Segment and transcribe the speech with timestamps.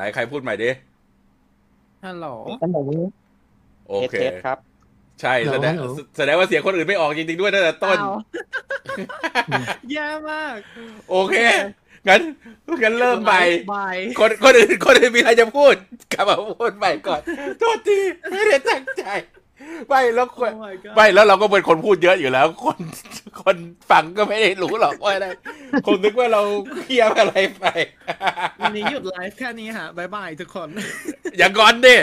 [0.00, 0.70] ไหนใครพูดใหม่ดิ
[2.04, 2.26] ฮัลโหล
[2.60, 2.78] อันไหน
[3.88, 4.58] โอเค เทสครับ
[5.20, 8.14] ใช่ฮัแสลโหลดงฮัลโหลแสดงว่าเสียงคนอื่นไม่ออกจริงๆด้วยตั้งแต่ต้นอ้าว
[9.92, 10.56] แย่มาก
[11.10, 11.34] โอเค
[12.08, 12.20] งั้น
[12.82, 13.42] งั้นเริ่มใหม่
[13.74, 15.74] บายคนคนอื่นคนอื่นมีอะไรจะพูด
[16.12, 17.20] กลับมาพูดใหม่ก่อน
[17.58, 17.98] โทษที
[18.30, 19.04] ไม่ได้ตั้งใจ
[19.88, 22.78] ไม่แล้วคโอ้น my god ไม่แล้วเราก็เป็นคนพูดเยอะอยู่แล้ว คน
[23.42, 23.56] คน
[23.90, 25.26] ฟังก็ไม่ได้รู้หรอกว่าอะไร
[25.86, 26.42] คนนึกว่าเรา
[26.74, 27.64] เคลียร์อะไรไป
[28.60, 30.68] วันนี้หยุดไลฟ์แค่นี้ฮะ bye bye ทุกคน
[31.38, 31.96] อย่างก่อนดิ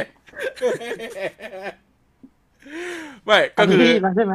[3.25, 4.33] ไม่ก็คือพี่มาใช่ไหม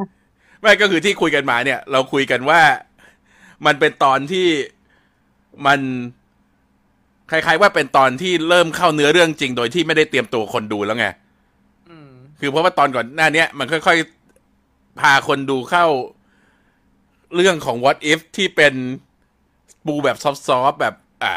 [0.61, 2.61] ไม่ก็คือที่คุยกันมาเนี่ย เราคุยกันว่า
[3.67, 4.49] มันเป็นตอนที่
[5.67, 5.81] มัน
[7.31, 11.22] คล้ายๆว่าเป็นตอนที่เริ่มเข้าเนื้อเรื่องจริง โดยที่ไม่ได้เตรียมตัวคนดูแล้วไงอืม
[12.45, 15.87] คือเพราะว่าตอนก่อนหน้าเนี้ย มันค่อยๆ พาคนดูเข้า
[17.35, 18.75] เรื่องของ what if ที่เป็น
[19.87, 21.35] ปูแบบ soft ๆแบบอะ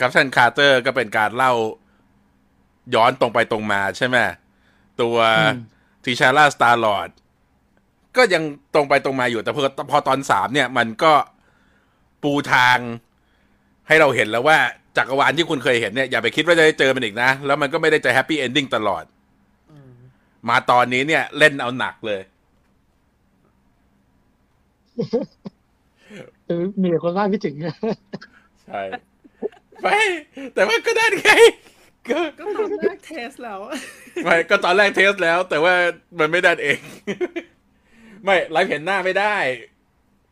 [0.00, 1.52] Captain Carter ก็เป็นการเล่า
[2.94, 4.16] ย้อนตรงไปตรงมาใช่ไหม
[5.00, 5.16] ตัว
[6.04, 7.08] T'Challa Star-Lord
[8.16, 8.42] ก็ยัง
[8.74, 11.12] ตรงไปตรงมาอยู่แต่พอพอตอนสามเนี่ย มันก็
[12.22, 12.78] ปูทาง
[13.88, 14.58] ให้เราเห็นแล้วว่า
[14.96, 19.19] จักรวาลที่คุณเคยเห็นเนี่ย อย่าไปคิดว่าจะได้เจอมันอีกนะ แล้วมันก็ไม่ได้จะ happy ending ตลอดอื
[20.48, 22.20] มมาตอนนี้เนี่ยเล่นเอาหนักเลย
[26.46, 27.54] เออมีแต่คนว่าพี่ถึง
[28.64, 28.82] ใช่
[29.82, 30.00] ไม่
[30.54, 31.30] แต่ว่าก็ได้ไง
[32.10, 33.58] ก็ก็ตอนแรก test แล้ว
[34.24, 35.74] ไม่ก็ตอนแรก test แล้ว แต่ว่า
[36.18, 36.80] มันไม่ได้เอง
[38.24, 39.36] ไม่ไลฟ์เห็นหน้าไม่ได้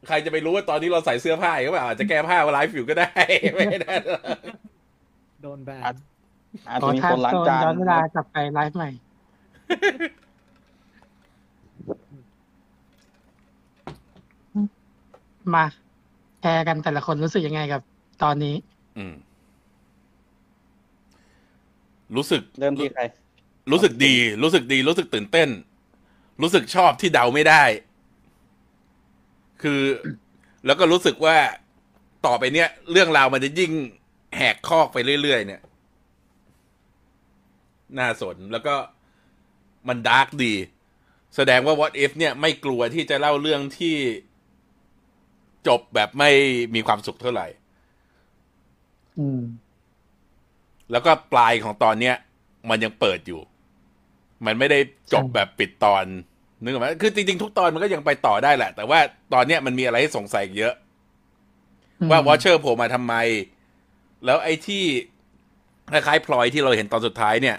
[0.09, 3.13] ใครจะไปรู้ว่าตอนนี้เราใส่เสื้อผ้าอีก็แบบอาจจะแก้ผ้าว่าไลฟ์อยู่ก็ได้
[3.55, 3.95] ไม่ได้
[5.43, 5.95] โดนแบอันด
[6.69, 8.91] อาจขจะอมีทาคงนล้างโซนจานย้อนเวลากลับไปไลฟ์ใหม่
[15.55, 15.65] มา
[16.41, 17.83] แชร์กันแต่ละคนรู้สึกยังไงกับ
[18.23, 18.55] ตอนนี้
[18.99, 19.15] อืม
[22.17, 23.03] รู้สึก เริ่มที่ใคร
[23.73, 25.49] รู้สึกดี รู้สึกดี รู้สึกตื่นเต้น
[26.43, 27.65] รู้สึกชอบที่เดาไม่ได้
[29.63, 29.81] คือ
[30.67, 31.37] แล้วก็รู้สึกว่า
[32.27, 33.73] ต่อไปเนี้ยเรื่องราวมันจะยิ่ง
[34.37, 35.63] แหกคอกไปเรื่อยๆเนี่ย
[37.99, 38.75] น่าสนแล้วก็
[39.89, 40.55] มันดาร์กดี
[41.37, 43.97] แสดงว่า what if เนี่ยไม่กลัวที่จะเล่าเรื่องที่
[45.69, 46.31] จบแบบไม่
[46.75, 47.47] มีความสุขเท่าไหร่
[49.19, 49.41] อืม
[50.91, 52.15] แล้วก็ปลายของตอนเนี้ย
[52.71, 53.41] มันยังเปิดอยู่
[54.47, 54.79] มันไม่ได้
[55.13, 56.05] จบใช่แบบปิดตอน
[56.63, 58.99] นึกออกไหมคือจริง ๆ ทุกตอนมันก็ยังไปต่อได้แหละ แต่ว่า
[59.35, 60.75] ตอนเนี้ยมันมีอะไรให้สงสัยอีกเยอะ
[62.11, 63.15] ว่าวอชเชอร์โผล่มาทำไม
[64.25, 64.85] แล้วไอ้ที่
[65.91, 67.57] คล้ายๆพลอยที่เราเห็นตอนสุดท้ายเนี่ย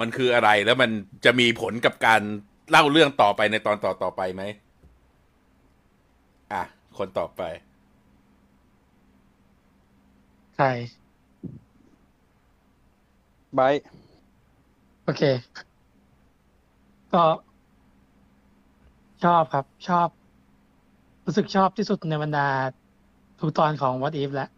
[0.00, 0.90] มันคืออะไรแล้วมัน
[1.24, 2.20] จะมีผลกับการ
[2.70, 4.42] เล่าเรื่องต่อไปในตอนต่อต่อไปไหม
[6.52, 6.62] อะ
[6.98, 7.42] คนต่อไป
[10.56, 10.70] ใช่
[13.54, 13.80] ไบร์ท
[15.04, 15.22] โอเค
[17.12, 17.22] ก็
[19.24, 20.08] ชอบครับ ชอบ
[21.26, 22.46] รู้สึกชอบที่สุดในบรรดา
[23.40, 24.50] ทุกตอนของ What If แล้ว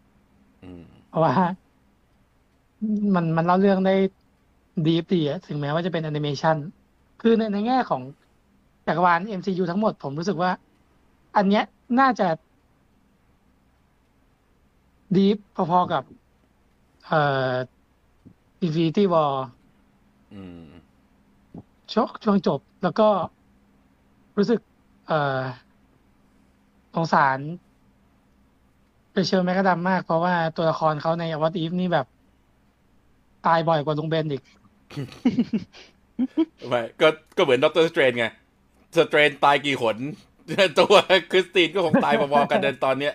[0.63, 1.33] อืมเพราะว่า
[3.15, 3.95] มันมันเล่าเรื่องได้
[4.85, 6.57] ดีดีอะถึงแม้ว่าจะเป็นแอนิเมชัน
[7.19, 8.03] คือในในแง่ของ
[8.85, 10.51] จักรวาล MCU ทั้งหมดผมรู้สึกว่า
[11.35, 11.63] อันเนี้ย
[11.99, 12.25] น่าจะ
[15.15, 16.03] ดีพอๆกับ
[17.05, 17.15] เอ่อ
[18.65, 19.33] Infinity War
[20.33, 20.97] อืม
[21.93, 23.03] ช่วงช่วงจบแล้วก็
[24.37, 24.59] รู้สึก
[25.07, 25.15] เอ่อ
[26.93, 27.39] สงสาร
[29.11, 32.05] Rachel McAdams มาก เพราะว่าตัวละครเขาใน What If นี่แบบ
[33.45, 34.41] ตายบ่อยกว่าลุงเบนอีก
[36.67, 38.25] ไม่ก็ก็เหมือน Doctor Strange ไง
[38.97, 39.97] Strange ตายกี่หน
[40.79, 40.95] ตัว
[41.31, 43.13] คริสตินก็คงตายพอๆกันในตอนเนี้ย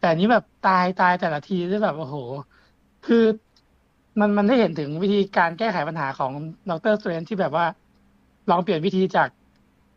[0.00, 2.16] แต่นี้แบบตายตายแต่ละทีที่แบบโอ้โห
[3.06, 3.24] คือ
[4.20, 6.32] มันมันได้เห็นถึงวิธีการแก้ไขปัญหาของ
[6.70, 7.66] ดรสเตรนที่แบบว่า
[8.50, 9.28] ลองเปลี่ยนวิธีจาก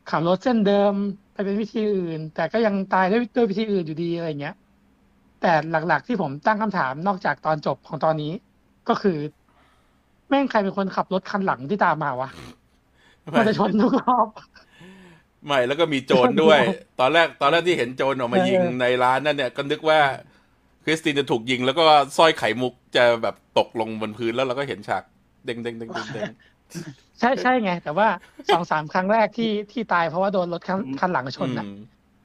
[0.09, 0.93] ขับรถเส้นเดิม
[1.33, 4.55] ไปเป็นวิธีอื่น แต่ก็ยังตายด้วยด้วยวิธีอื่นอยู่ดีอะไรเงี้ย
[5.41, 5.53] แต่
[5.87, 8.31] หลักๆที่ผมตั้งคำถามนอกจากตอนจบของตอนนี้
[8.89, 9.17] ก็คือ
[10.29, 12.29] แม่งใครเป็นคนขับรถคันหลังที่ตามมาวะ
[13.33, 14.27] มันจะชนทุกรอบ
[15.45, 16.59] ไม่แล้วก็มีโจรด้วย
[16.99, 19.99] ตอนแรกตอนแรกที่เห็นโจรออกมายิงเออในร้านนั่นเนี่ยก็นึกว่า
[20.83, 21.83] คริสตินจะถูกยิง แล้วก็
[22.17, 25.03] สร้อยไข่มุกจะแบบตกลงบนพื้นแล้วเราก็เห็นฉาก
[25.45, 26.25] เด้งเด้งเด้งเด้งเด้ง
[27.19, 28.07] ใช่ใช่ไง แต่ว่า
[28.51, 31.73] สองสามครั้งแรกที่ที่ตายเพราะว่าโดนรถคันคันหลังชนอืนะม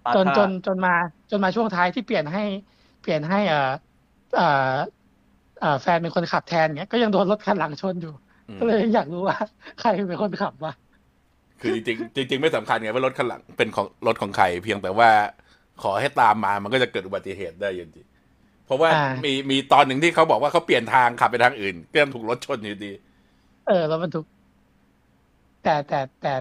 [0.07, 0.95] ปาจนท่าจนจนมา
[1.31, 2.45] จนมาช่วงท้ายที่เปลี่ยนให้
[3.03, 3.71] เปลี่ยนให้เอ่อ
[4.37, 4.75] เอ่อเอ่อ
[5.83, 8.15] แฟนเป็นคนขับแทนเงี้ยก็ยังโดนรถคันหลังชนอยู่
[8.49, 9.37] อืมก็เลยอยากรู้ว่า
[9.81, 10.73] ใครเป็นคนขับวะ
[11.61, 15.11] คือจริงๆจริงๆไม่สำคัญไงว่ารถข้างหลังเป็นของรถของใครเพียงแต่ว่า
[15.83, 18.07] ขอให้ตามมามันก็จะเกิดอุบัติเหตุได้อยังจริง
[18.67, 22.93] เพราะว่าอ่ามีมีมีตอนหนึ่งที่เขาบอกว่าเขาเปลี่ยนทางขับไปทางอื่นก็ยังถูกรถชนอยู่ดี
[23.69, 24.25] เออรถบรรทุก
[25.63, 26.35] แต่แต่แต่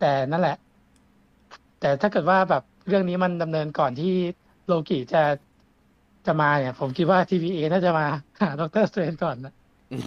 [0.00, 0.56] แต่นั่นแหละ
[1.80, 4.14] แต่ถ้าเกิดว่าแบบเรื่องนี้มันดำเนินก่อนที่
[4.66, 5.22] โลกิจะ
[6.26, 8.06] จะมาเนี่ย ผมคิดว่า TVA น่าจะมา
[8.40, 9.54] หาดรสเตรนก่อนนะ
[9.90, 10.04] อืม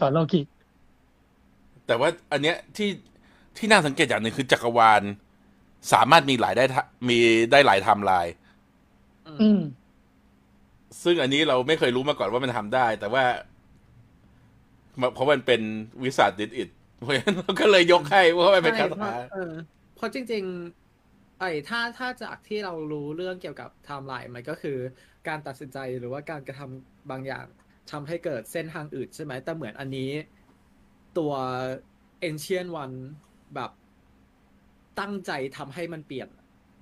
[0.00, 0.40] ก่อนโลกิ
[1.86, 2.88] แต่ว่าอันเนี้ยที่
[3.56, 5.02] ที่น่าสังเกตอย่างหนึ่งคือจักรวาล
[5.92, 7.18] สามารถมีหลายได้ทะมี
[7.50, 8.34] ได้หลายไทม์ไลน์
[9.42, 9.60] อืม
[11.02, 13.24] ซึ่งอันนี้เราไม่เคยรู้มาก่อนว่ามันทำได้ แต่ว่า
[15.14, 15.60] เพราะมันเป็น
[16.04, 16.68] วิสัทดิดอิด
[17.00, 19.52] เพราะฉะนั้นเราก็เลยยกให้เพราะมันเป็นคาใช่เพถาราะเออ
[19.96, 20.44] เพราะจริง
[20.92, 24.78] ๆ ไอ้ถ้าถ้าจากที่เรารู้เรื่องเกี่ยวกับไทม์ไลน์มันก็คือ
[25.28, 27.46] การตัดสินใจหรือว่าการกระทำบางอย่าง
[27.90, 30.10] ทำให้เกิดเส้นทางอื่นใช่ไหมแต่เหมือนอันนี้
[31.18, 31.32] ตัว
[32.28, 32.96] Ancient One
[33.54, 33.70] แบบ
[35.00, 36.28] ตั้งใจทำให้มันเปลี่ยน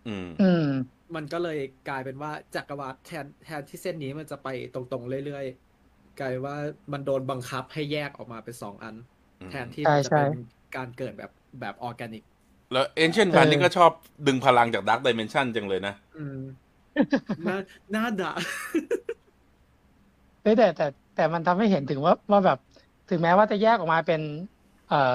[0.09, 0.69] อืม อืม
[1.15, 1.59] มันก็เลย
[1.89, 6.57] กลายเป็นว่าจักรวาลแทนแทนที่เส้นนี้มันจะไปตรงๆเรื่อยๆกลายว่า
[6.93, 8.95] มันโดนบังคับให้แยกออกมาเป็นสองอัน
[9.41, 12.25] อืมแทนที่ใช่มันจะเป็นใช่การเกิดแบบแบบออร์แกนิก
[12.73, 13.91] แล้วเอนเชียนพันนี่ก็ชอบ
[14.27, 16.39] ดึงพลังจากด a r k ก i เมนชันจังเลยนะอืม
[17.47, 17.57] น่า
[17.95, 18.33] น่าด่า
[20.43, 22.59] เฮ้ยแต่แต่แต่มันทำให้เห็นถึงว่าว่าแบบ
[23.11, 24.21] ถึงแม้ว่าจะแยกออกมาเป็น
[24.89, 25.15] เอ่อ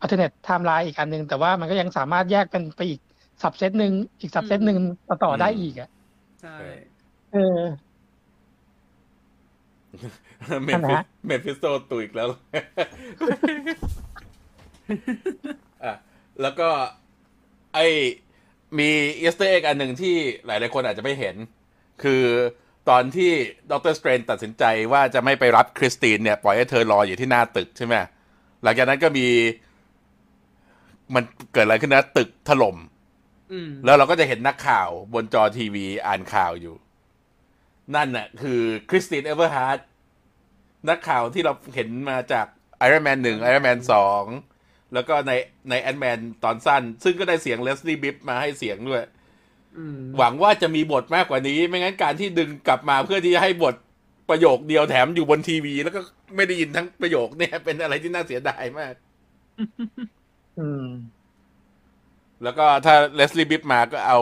[0.00, 3.00] อัลเทอร์เนทไทม์ไลน์อีกอันหนึ่งแต่ว่ามันก็ยังสามารถแยกเป็นไปอีก
[3.42, 4.76] สับเซตหนึ่งอีกสับเซตหนึ่ง
[5.08, 5.90] ต่อต่อได้อีกอะ
[6.42, 6.56] ใช่
[7.32, 7.60] เออ
[10.64, 12.28] เมนั่นแหฟิละเมฟิสโตตุยอีกแล้ว
[15.84, 15.94] อะ
[16.42, 16.68] แล้วก็
[17.74, 17.78] ไอ
[18.78, 20.14] มี easter egg อันหนึ่งที่
[20.46, 21.36] หลายๆคนอาจจะไม่เห็น
[22.02, 22.22] คือ
[22.88, 23.30] ตอนที่
[23.70, 23.94] Dr.
[23.98, 27.94] Strange ตัดสินใจว่าจะไม่ไปรับ Christine เนี่ย ปล่อยให้เธอรออยู่ที่หน้าตึกใช่ไหม
[28.62, 29.26] หลังจากนั้นก็มี
[31.14, 32.76] มันเกิดอะไรขึ้นนะตึกถล่ม
[33.52, 36.76] อืมแล้วเราก็จะเห็นนักข่าวบนจอทีวีอ่านข่าวอยู่
[37.94, 38.60] นั่นน่ะ คือ
[38.90, 39.78] Christine Everhart
[40.88, 42.46] นักข่าวที่เราเห็นมาจาก
[42.78, 44.22] Iron Man หนึ่ง Iron Man สอง
[44.94, 45.32] แล้วก็ใน
[45.70, 49.04] ใน Ant-Man ตอนสั้น ซึ่งก็ได้เสียง Leslie Bibb มาให้เสียงด้วย
[49.76, 53.74] อืมหวังว่าจะมีบทมากกว่านี้ ไม่งั้นการที่ดึงกลับมาเพื่อที่จะให้บท
[54.30, 56.00] ประโยคเดียวแถมอยู่บนทีวี แล้วก็
[56.36, 58.94] ไม่ได้ยินทั้งประโยคเนี่ย เป็นอะไรที่น่าเสียดายมาก
[60.58, 60.86] อืม
[62.42, 64.18] แล้วก็ถ้า Leslie Bibb มาก็เอา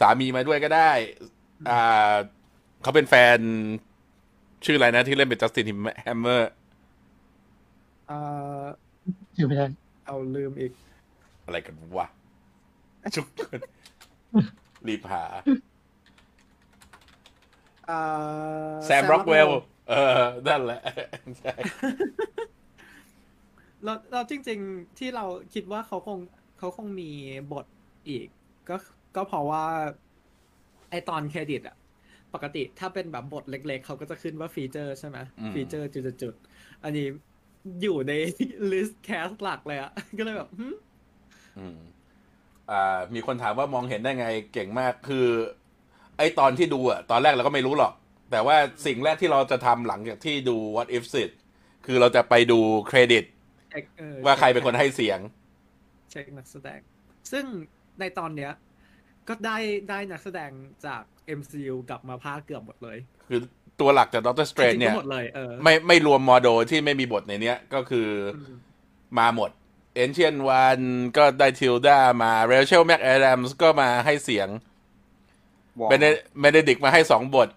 [0.00, 0.92] สามีมาด้วยก็ได้
[1.68, 2.14] อ่า
[2.82, 3.38] เขาเป็นแฟน
[4.64, 5.66] ชื่ออะไรนะที่เล่นเป็น Justin
[6.00, 6.50] Hammer
[8.06, 8.16] เอ่
[8.62, 8.64] อ
[9.36, 9.66] อยู่ไม่ได้
[10.06, 10.72] เอาลืมอีก
[11.44, 12.06] อะไรกันวะ
[13.16, 13.60] ทุกคน
[14.86, 15.24] รีบหา
[17.86, 17.98] เอ่
[18.72, 19.50] อ Sam Rockwell
[19.90, 20.80] เออ นั่นแหละ
[21.38, 21.54] ใช่
[23.84, 25.24] เราเราจริง ๆ ที่เรา
[25.54, 26.18] คิดว่าเขาคง
[26.58, 27.10] เขาคงมี
[27.52, 27.66] บท
[28.08, 28.26] อีก
[28.68, 28.76] ก็
[29.16, 29.64] ก็เพราะว่า
[30.90, 31.76] ไอตอนเครดิตอะ
[32.34, 35.88] ปกติถ้าเป็นแบบบทเล็ก ๆ เขาก็จะขึ้นว่า feature ใช่ไหมอืม feature
[36.22, 37.06] จุดๆๆอันนี้
[37.82, 38.12] อยู่ใน
[38.72, 40.68] list cast หลักเลยอะก็เลยแบบหึ
[41.58, 41.78] อืม
[42.70, 45.26] อ่า มีคนถามว่ามองเห็นได้ไงเก่งมากคือ
[46.18, 47.92] ไอตอนที่ดูอะตอนแรกเราก็ไม่รู้หรอก
[48.30, 48.56] แต่ว่า
[48.86, 51.30] สิ่งแรกที่เราจะทำหลังจากที่ดู What If It
[51.86, 52.58] คือเราจะไปดู
[52.88, 53.24] เครดิต
[53.70, 55.18] เช็คเออว่าใครเป็นคนให้เสียง
[56.10, 56.80] เช็คนักแสดง
[57.32, 57.44] ซึ่ง
[58.00, 58.52] ในตอนเนี้ย
[59.28, 59.58] ก็ได้
[59.90, 60.50] ได้นักแสดง
[60.86, 61.02] จาก
[61.38, 63.40] MCU กลับมาภาคเกือบหมดเลย คือ
[63.80, 68.54] ตัวหลักจาก Doctor Strange จริงๆเนี่ยก็หมดเลยเออไม่ไม่รวม Mordo ที่ไม่มีบทในเนี้ย ก็คืออืม
[69.18, 69.50] มาหมด
[69.94, 70.80] Ancient One
[71.16, 74.48] ก็ได้ Tilda มา Rachel McAdams ก็มาให้เสียง
[75.80, 76.04] วองเบเน
[76.40, 77.48] เบเนดิกมาให้สองบท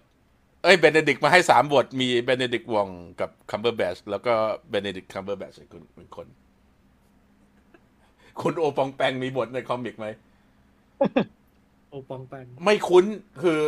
[0.62, 2.88] เอ้ยเบเนดิกมาให้สามบท มีเบเนดิกวอง
[3.20, 4.34] กับคัมเบอร์แบชแล้วก็
[4.70, 6.26] เบเนดิกคัมเบอร์แบชคุณเป็นคน
[8.40, 10.06] คุณโอปองแปงมีบทใน comic ไหม
[11.90, 13.04] โอปองแปงไม่คุ้น
[13.42, 13.58] คือ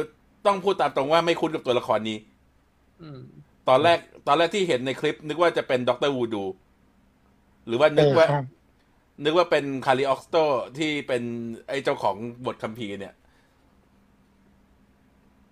[0.46, 2.29] ต้องพูดตามตรงว่าไม่คุ้นกับตัวละครนี้อืม
[3.68, 6.44] ตอนแรก ตอนแรกที่เห็นในคลิป นึกว่าจะเป็น Doctor Voodoo
[7.66, 8.40] หรือว่านึกว่าเออใช่
[9.24, 10.36] นึกว่าเป็น Cagliostro
[10.78, 11.22] ที่เป็น
[11.68, 12.16] ไอ้เจ้าของ
[12.46, 13.14] บทคัมภีร์เนี่ย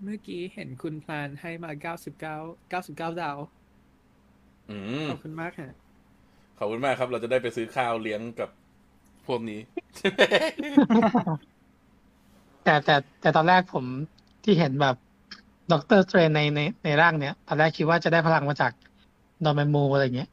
[0.02, 1.70] เมื่อกี้เห็นคุณแพลนให้มา
[2.70, 3.38] 99 99ดาว
[4.70, 5.72] อืมขอบคุณมากฮะ
[6.58, 8.50] ขอบคุณมากครับ เราจะได้ไปซื้อข้าวเลี้ยงกับ
[9.26, 9.60] พวกนี้
[12.64, 13.84] แต่แต่แต่ตอนแรกผม
[14.44, 14.96] ที่เห็นแบบ
[15.72, 18.72] Doctor Strange ในในในร่างเนี้ยตอนแรกคิดว่าจะได้พลังมาจาก
[19.44, 20.30] Dormammu อะไรเงี้ย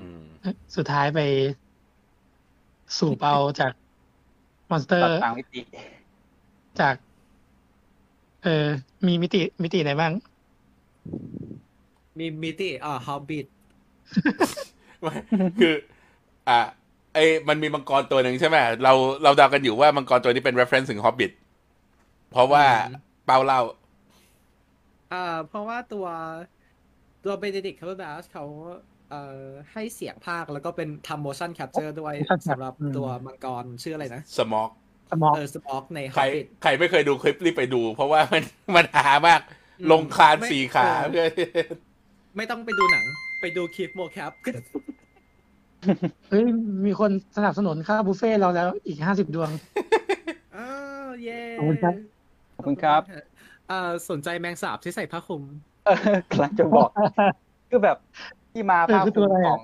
[0.00, 0.22] อืม
[0.76, 1.20] สุดท้ายไป
[2.98, 3.72] สูบเอาจาก
[4.70, 5.60] monster ต่างมิติ
[6.80, 6.94] จาก
[8.44, 8.66] เออ
[9.06, 10.12] มีมิติมิติไหนบ้าง
[12.18, 13.46] มีมิติอ่าฮอบบิท
[15.00, 15.14] ไม่
[15.60, 15.74] คือ
[16.48, 16.60] อะ
[17.14, 18.92] ไอ้มันมีมังกรตัวหนึ่งใช่ไหมเรา
[19.22, 21.32] เราเดากันอยู่ว่ามังกรตัวนี้เป็น reference ถึง Hobbit
[22.30, 22.64] เพราะว่า
[23.26, 23.60] เปาเล่า
[25.12, 26.06] อ่าเพราะว่าตัว
[27.24, 28.44] ตัวเบเนดิกต์คัมเบอร์แบชเขา
[29.10, 34.70] เอ่อให้เสียงพากย์แล้วก็เป็นทำ motion capture ด้วย motion cap สำหรับตัวมังกรชื่ออะไรนะ Smaug
[35.10, 38.42] Smaug เออ Smaug ในใคร Hobbit ใครไม่เคยดูคลิปรีบไปดู เพราะว่ามัน
[38.76, 39.40] มันหามาก
[39.80, 41.26] อืมลงคานไม่สี่ขาเออเพื่อ
[42.36, 43.04] ไม่ต้องไปดูหนัง
[43.40, 44.32] ไปดูคลิป mocap
[46.30, 46.42] เฮ้ย
[46.86, 49.50] มีคนสนับสนุนค่าบุฟเฟ่ต์เราแล้วอีกห้าสิบดวง
[50.56, 50.68] อ้า
[51.04, 51.94] วเย้ขอบคุณครับ
[52.56, 53.00] ขอบคุณครับ
[53.70, 55.42] อ่าสนใจแมงสาบที่ใส่ผ้าคลุม
[55.84, 55.96] เออ
[56.30, 56.88] กำลังจะบอก
[57.70, 57.96] คือแบบ
[58.52, 59.62] ที่มาเออผ้าคือคตัลุวมอะไรขอะอง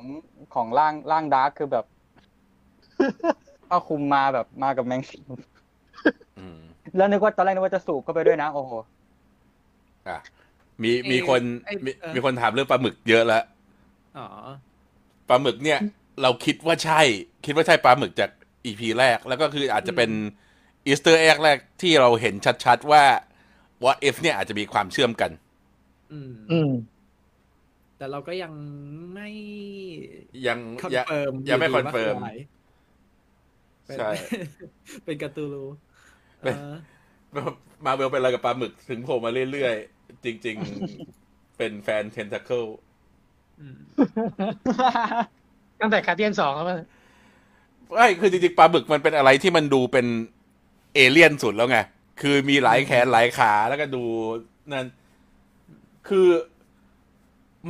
[0.55, 1.85] ของร่างร่างดาร์กคือแบบ
[3.69, 5.23] ผ้าคลุมมาแบบมากับแมงสิง
[6.39, 6.59] อืม
[6.97, 8.73] แล้วนึกว่าตอนแรกนึกว่าจะสูบเข้าไปด้วยนะ โอ้โห
[10.09, 10.19] อะ
[10.83, 13.43] มีไอ้มีคนไอ้มีเออมีคนถามเรื่องปลาหมึกเยอะแล้ว
[14.19, 14.27] อ๋อ
[15.29, 15.79] ปลาหมึกเนี่ย
[16.23, 17.01] เราคิดว่าใช่
[17.45, 18.31] คิดว่าใช่ปลาหมึกจาก
[18.65, 20.11] อีพีแรก แล้วก็คืออาจจะเป็น
[20.87, 23.05] อีสเตอร์แอกแรกที่เราเห็นชัดๆว่า
[23.85, 25.31] what if เนี่ยอาจจะมีความเชื่อมกัน
[26.13, 26.71] อืม อืม
[27.99, 28.53] แต่เราก็ยัง
[29.15, 29.29] ไม่
[30.47, 34.11] ยังคอนยังเฟิร์มยังไม่ดีคอนเฟิร์มว่าะไเป็นใช่
[35.05, 35.65] เป็นการ์ตูรู
[36.41, 36.75] เป็น เออ
[37.85, 40.57] มาเวลเป็นอะไรกับปลาหมึกถึงโผล่มาเรื่อยๆ จริง
[41.07, 42.65] ๆ เป็นแฟนเทน t ั c เคิล
[43.61, 43.79] อืม
[45.81, 46.81] ตั้งแต่การเดียนสองแล้วมั้ง
[47.93, 50.07] ไม่คือจริงๆปลาหมึกมันเป็นอะไรที่มันดูเป็น
[50.95, 51.79] เอเลี่ยนสุดแล้วไง
[52.21, 54.05] คือมีหลายแขนหลายขาแล้วก็ดู
[54.73, 54.87] นั่น
[56.09, 56.29] คือ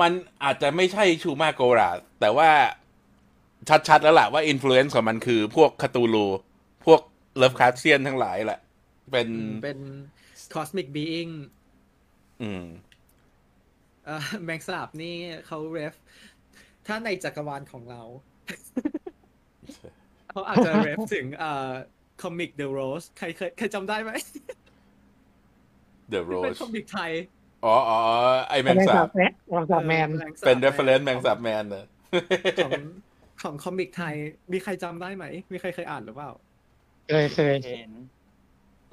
[0.00, 0.12] มัน
[0.44, 1.90] อาจจะไม่ใช่ Shuma-Gorath
[2.20, 2.50] แต่ว่า
[3.88, 6.26] ชัดๆแล้วล่ะว่า influence ของมันคือพวก Cthulhu
[6.86, 7.00] พวก
[7.36, 8.60] Lovecraftian ทั้งหลายแหละ
[9.10, 9.28] เป็น
[9.64, 9.80] เป็น
[10.54, 11.28] cosmic being
[12.42, 12.64] อืม
[14.44, 15.14] แมงสาบนี่
[15.46, 15.94] เขา ref
[16.86, 18.02] ถ้าในจักรวาลของเรา
[20.30, 21.70] เขาอาจจะ ref ถึงอ่า
[22.22, 24.10] comic The Rose ใครเคยเคยจำได้ไหม
[26.12, 27.10] The Rose เป็น comic ไทย
[27.64, 27.98] อ๋ออ๋อ
[28.48, 31.86] ไอแมงสาบแมงแมงสาบแมนออสาบเป็น reference แมงสาบแมนเนอะ
[32.64, 32.72] ของ
[33.42, 34.14] ของ comic ไทย
[34.52, 36.30] มีใครจำได้ไหม มีใครเคยอ่านหรือเปล่า
[37.08, 37.92] เคยเคยเห็น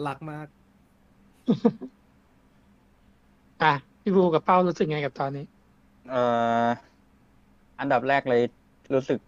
[0.07, 0.47] รักมาก
[3.63, 5.45] อะพี่บูกับเป้ารู้สึกไงกับตอนนี้
[6.09, 6.23] เอ่
[6.65, 6.67] อ
[7.79, 8.43] อันดับแรกเลย
[8.93, 9.19] รู้สึก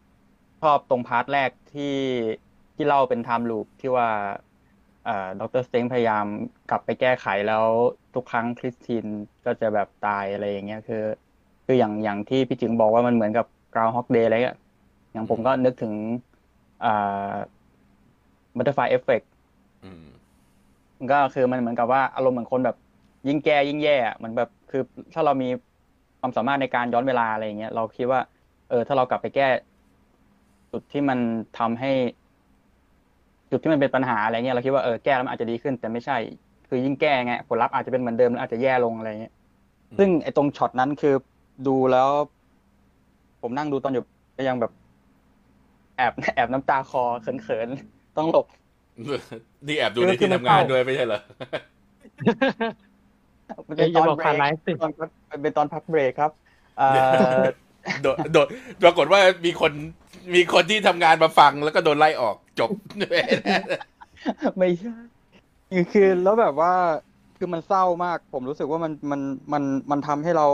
[0.62, 1.96] ชอบตรง part แรกที่
[2.78, 4.10] ที่เล่าเป็น time loop ที่ว่า
[5.06, 6.26] เอ่อ Doctor Strange พยายาม
[6.70, 7.66] กลับไปแก้ไขแล้ว
[8.16, 9.06] ทุกครั้ง Christine
[9.46, 11.04] ก็จะแบบตายอะไรอย่างเงี้ยคือ
[11.66, 14.58] คืออย่างอย่างที่พี่จึงบอกว่ามันเหมือนกับ Groundhog Day อะไรเงี้ย
[15.12, 15.94] อย่างผมก็นึกถึง
[16.86, 17.34] อ่า
[18.56, 19.26] Butterfly Effect
[19.84, 20.06] อืม
[21.12, 22.78] ก็คือมันเหมือนกับว่าอารมณ์เหมือนคนแบบ
[23.28, 24.82] ยิ่งแก้ยิ่งแย่เหมือนแบบคือ
[25.14, 25.50] ถ้าเรามี
[26.20, 28.22] ความสามารถในการย้อนเวลาอะไรอย่างเงี้ยเราคิดว่า
[28.70, 29.48] เออ ถ้าเรากลับไปแก้
[30.72, 31.20] จุดที่มัน
[31.60, 31.92] ทำให้
[33.52, 36.18] จุดที่มันเป็นปัญหาอะไรเงี้ยเราคิดว่าเออแก้แล้วมันอาจจะดีขึ้น แต่ไม่ใช่
[36.68, 39.34] คือยิ่งแก้ไงผลลัพธ์อาจจะเป็นเหมือนเดิมหรืออาจจะแย่ลงอะไรเงี้ย
[39.92, 41.16] อืมซึ่งไอ้ตรงช็อตนั้นคือ
[41.68, 42.10] ดูแล้ว
[43.42, 44.04] ผมนั่งดูตอนอยู่
[44.38, 44.72] ก็ยังแบบ
[45.98, 48.46] แอบแอบน้ำตาคอเขินๆต้องหลบ
[49.68, 51.20] นี่แอบดูในที่ทำงานด้วยไม่ใช่เหรอ
[53.68, 54.92] มันเอ้เป็ยนอตย่าอนบอกเบรผ่านไลกฟ์สิตอน
[55.32, 56.32] มันเป็นตอนพักเบรกครับ
[56.78, 56.88] เอ่
[57.40, 57.42] อ
[58.02, 58.48] โดนโดน
[58.84, 59.72] ปรากฏว่ามีคน
[60.34, 62.72] มีคนที่ทำงานมาฟังแล้วก็โดนไล่ออกจบ
[64.58, 64.96] ไม่ใช่
[65.72, 66.74] คือคือแล้วแบบว่า
[67.38, 69.22] คือมันเศร้ามาก ผมรู้สึกว่ามันมัน
[69.54, 70.48] มันมันทำให้เรา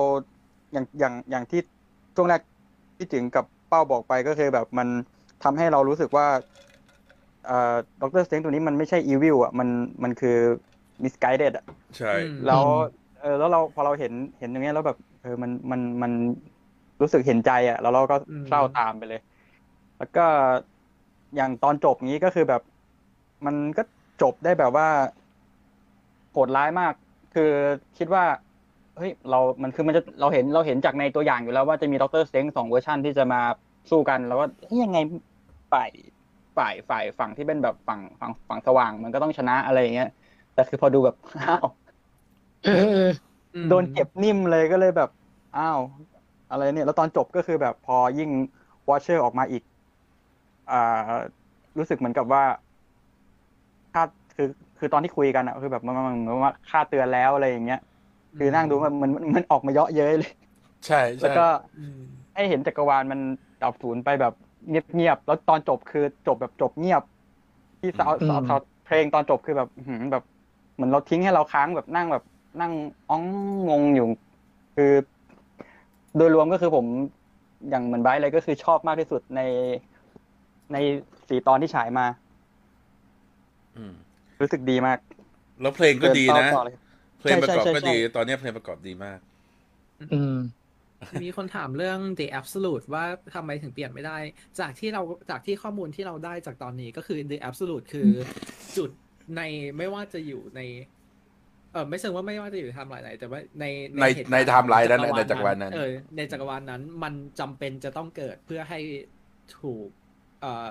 [0.73, 1.59] อย่างอย่างอย่างที่
[2.15, 2.41] ช่วงแรก
[2.97, 4.87] ที่ถึงกับเป้าบอกไปก็คือแบบมัน
[5.43, 6.27] ทำให้เรารู้สึกว่า
[7.45, 9.69] เอ่อ Doctor Strange ตัวนี้มันไม่ใช่ evil อะมัน
[10.03, 10.37] มันคือ
[11.03, 11.65] misguided อะ
[11.97, 12.63] ใช่ อืม แล้ว
[13.21, 16.11] เออแล้วเราพอเราเห็นเห็นอย่างเงี้ยแล้วแบบเออมันมันมัน
[17.01, 19.21] รู้สึกเห็นใจอะ แล้วเราก็อืม เศร้าตามไปเลย
[19.97, 20.25] แล้วก็
[21.35, 22.61] อย่างตอนจบนี้ก็คือแบบ
[23.45, 23.83] มันก็
[24.21, 24.87] จบได้แบบว่า
[26.31, 26.93] โหดร้ายมาก
[27.33, 27.51] คือ
[27.97, 28.23] คิดว่า
[28.97, 33.37] เฮ้ย เรา มันคือมันจะเราเห็นเราเห็นจากในตัวอย่างอยู่แล้วว่าจะมี Doctor Strange สองเวอร์ชันที่จะมา
[33.89, 34.97] สู้กัน แล้วว่าเฮ้ยยังไง
[35.71, 35.89] ฝ่าย
[36.57, 40.07] ฝ่ายฝ่ายฝั่งที่เป็นแบบฝั่งฝั่งฝั่งสว่าง มันก็ต้องชนะอะไรอย่างเงี้ย
[40.53, 41.65] แต่คือพอดูแบบอ้าว
[42.61, 43.09] เออเออ
[43.53, 45.09] อืมโดนเก็บนิ่มเลยก็เลยแบบ
[45.53, 45.79] อ้าว
[46.47, 48.29] อะไรเนี่ย แล้วตอนจบก็คือแบบพอยิ่ง
[48.89, 49.72] Watcher ออกมาอีกอ่า
[51.77, 52.43] รู้สึกเหมือนกับว่า
[53.93, 54.03] ค่า
[54.35, 54.47] คือ
[54.79, 57.79] คือตอนที่คุยกันอะคือแบบมันมันเหมือนว่าค่าเตือนแล้วอะไรอย่างเงี้ย
[58.37, 60.31] คือนั่งดูมันมันมันมันออกมาเยาะเย้ยเลย
[60.85, 61.45] ใช่แล้วใช่ก็
[61.77, 61.99] อืม
[62.35, 63.19] ให้เห็นจักรวาลมัน
[63.61, 64.33] ดับศูนย์ไปแบบ
[64.69, 67.03] เงียบๆแล้วตอนจบคือจบแบบจบเงียบ
[67.81, 70.23] ที่ซาวอืมซาวซาวเพลงตอนจบคือแบบอื้อหือแบบ
[70.75, 72.23] เหมือนเราทิ้งให้เราค้างแบบนั่งแบบ
[72.61, 72.71] นั่ง
[73.09, 73.23] อ้อง
[73.69, 74.07] งงอยู่
[74.75, 74.91] คือ
[76.17, 76.85] โดยรวมก็คือผม
[77.69, 79.41] อย่างเหมือนไบร์ทเลยก็คือชอบมากที่สุดใน
[80.71, 80.77] ใน
[81.27, 82.05] สี่ตอนที่ฉายมา
[83.77, 83.93] อืม
[84.41, 84.97] รู้สึกดีมาก
[85.61, 86.75] แล้วเพลงก็ดีนะเชิญต่อเลย
[87.19, 89.19] เพลงประกอบใช่ใช่ก็ดีใช่ตอนนี้เพลงประกอบดีมาก
[90.13, 90.37] อืม
[91.23, 93.05] มีคนถามเรื่อง The Absolute ว่า
[93.35, 94.17] ทำไมถึงเปลี่ยนไม่ได้
[94.59, 98.09] จากที่เราจากที่ข้อมูลที่เราได้จากตอนนี้ก็คือ The Absolute คือ
[98.77, 98.89] จุด
[99.35, 99.41] ใน
[99.77, 100.61] ไม่ว่าจะอยู่ใน
[101.71, 103.65] เออไม่เชิงว่าไม่ว่าจะอยู่ในไทม์ไลน์ไหน แต่ว่าใน
[103.95, 108.79] ในเหตุการณ์ใน์นั้นจักรในจักรวาลนั้นเออในจักรวาลนั้น มันจำเป็นจะต้องเกิดเพื่อให้
[109.59, 109.87] ถูก
[110.43, 110.69] เอ่อ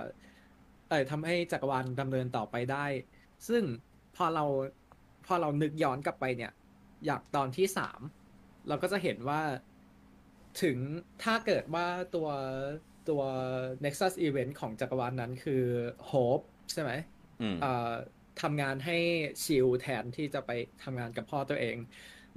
[0.89, 2.87] เออทำให้จักรวาลดำเนินต่อไปได้
[3.49, 3.63] ซึ่ง
[4.17, 4.45] พอเรา
[5.27, 6.53] พอเรานึกย้อนกลับไปเนี่ย
[7.07, 8.01] อย่างตอนที่สาม
[8.69, 9.41] เราก็จะเห็นว่า
[10.63, 10.77] ถึง
[11.23, 12.29] ถ้าเกิดว่าตัว
[13.09, 13.23] ตัว
[13.85, 15.65] Nexus Event ของจักรวาลนั้นคือ
[16.11, 16.93] Hope ใช่ไหม
[17.43, 17.93] อืม เอ่อ
[18.43, 18.99] ทำงานให้
[19.45, 20.51] S.H.I.E.L.D.แทนที่จะไป
[20.83, 21.77] ทำงานกับพ่อตัวเอง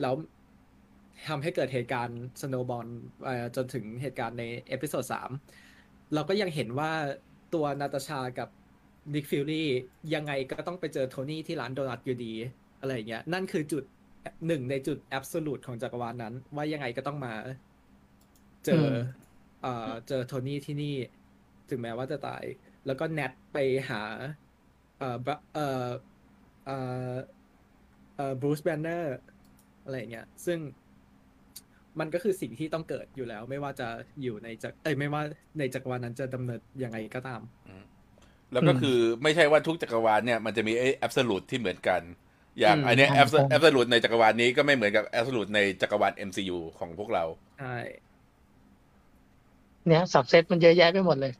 [0.02, 0.16] แล้ว
[1.28, 2.88] ทำให้เกิดเหตุการณ์ snowball
[3.56, 5.30] จนถึงเหตุการณ์ใน episode สาม
[6.14, 6.92] เราก็ยังเห็นว่า
[7.54, 8.50] ตัวนาตาชากับ
[9.14, 9.58] นิกฟิวรี่
[10.14, 12.34] ยังไงก็ต้องไปเจอโทนี่ที่ร้านโดนัทอยู่ดี
[12.80, 13.84] อะไรอย่างเงี้ย นั่นคือจุด
[14.48, 17.34] หนึ่งในจุด absolute ของจักรวาลนั้น ว่ายังไงก็ต้องมา
[18.66, 18.92] เจออืม
[19.60, 19.70] เอ่อ
[20.08, 20.88] เจอโทนี่ที่นี่
[21.70, 22.46] ถึงแม้ว่าจะตาย
[22.86, 23.58] แล้วก็แนทไป
[23.90, 23.98] หา
[24.98, 25.62] เอ่อบะเอ่อ
[26.64, 26.72] เอ่อ
[28.16, 29.08] เอ่อบรูซแบนเนอร์
[29.84, 30.60] อะไรอย่างเงี้ย ซึ่ง
[32.00, 33.88] มันก็คือสิ่งที่ต้องเกิดอยู่แล้ว ไม่ว่าจะ
[34.22, 35.22] อยู่ในจักรเอ้ยไม่ว่า
[35.60, 37.42] ในจักรวาลนั้นจะดำเนินยังไงก็ตาม
[38.54, 42.02] แล้วก็อืมคือไม่ใช่ว่าทุกจักรวาลเนี่ยมันจะมีไอ้แอบสูตที่เหมือนกัน
[42.60, 47.24] อย่างอืมอันเนี้ยใช่แอบใช่แอบสูตในจักรวาลนี้ก็ไม่เหมือนกับแอบสูตในจักรวาล MCU ของพวกเรา
[47.56, 47.66] ใช่
[49.88, 51.34] เนี่ยสับเซตมันเยอะแยะไปหมดเลย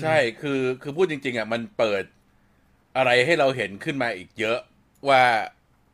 [0.00, 2.04] ใช่คือคือพูดจริง ๆอะมันเปิด
[2.96, 4.58] อะไรให้เราเห็นขึ้นมาอีกเยอะ
[5.08, 5.22] ว่า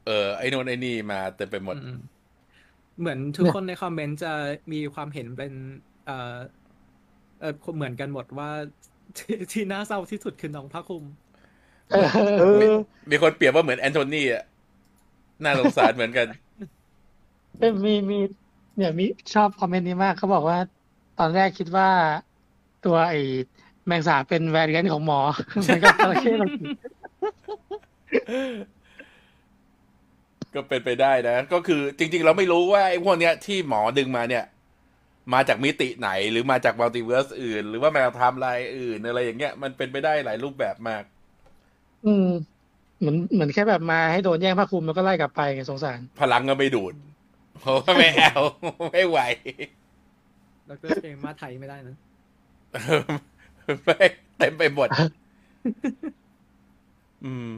[0.07, 1.91] เออไอ้โน่นไอ้นี่มาเต็มไปหมดอืม
[3.01, 4.33] เหมือนทุกคนในคอมเมนต์จะ
[4.73, 5.53] มีความเห็นเป็น
[6.07, 6.37] เอ่อ
[7.41, 8.51] เออเหมือนกันหมดว่า
[9.17, 11.05] ที่ที่น่าเศร้าที่สุดคือน้องพระคุม
[11.91, 12.09] เออ
[12.41, 12.75] เออ
[13.11, 14.45] มีคนเปรียบว่าเหมือนแอนโทนีอะ
[15.43, 16.27] น่าสงสารเหมือนกัน
[17.59, 18.19] เอ้ยมีมี
[18.77, 20.59] เนี่ยมีชอบคอมเมนต์นี้มากเขาบอกว่า
[21.19, 21.89] ตอนแรกคิดว่า
[22.85, 23.21] ตัวไอ้
[23.87, 25.21] แมงสาบเป็น variant ของหมอเห
[25.69, 26.69] มือนจระเข้โลกิ
[30.55, 34.45] ก็เป็นไปได้นะ ก็คือจริง ๆ เราไม่รู้ว่าไอ้พวกเนี้ยที่หมอดึงมาเนี่ย
[35.35, 41.03] มาจากมิติไหนหรือมาจาก multiverse อื่น หรือว่ามาจากไทม์ไลน์อื่นอะไรอย่างเงี้ยมันเป็นไปได้หลายรูปแบบมาก
[42.07, 42.29] อืม
[42.99, 46.95] เหมือนเหมือนแค่แบบมาให้โดนแย่งผ้าคลุมแล้วก็ไล่กลับไปไงสงสาร พลังก็ไม่ดูด
[47.61, 48.43] เพราะว่าไม่แอล
[48.93, 49.19] ไม่ไหว
[50.69, 51.97] ดรสเตรนมาไทยไม่ได้นะ
[53.85, 54.05] ไม่
[54.39, 54.89] เต็มไปหมด
[57.25, 57.51] อืม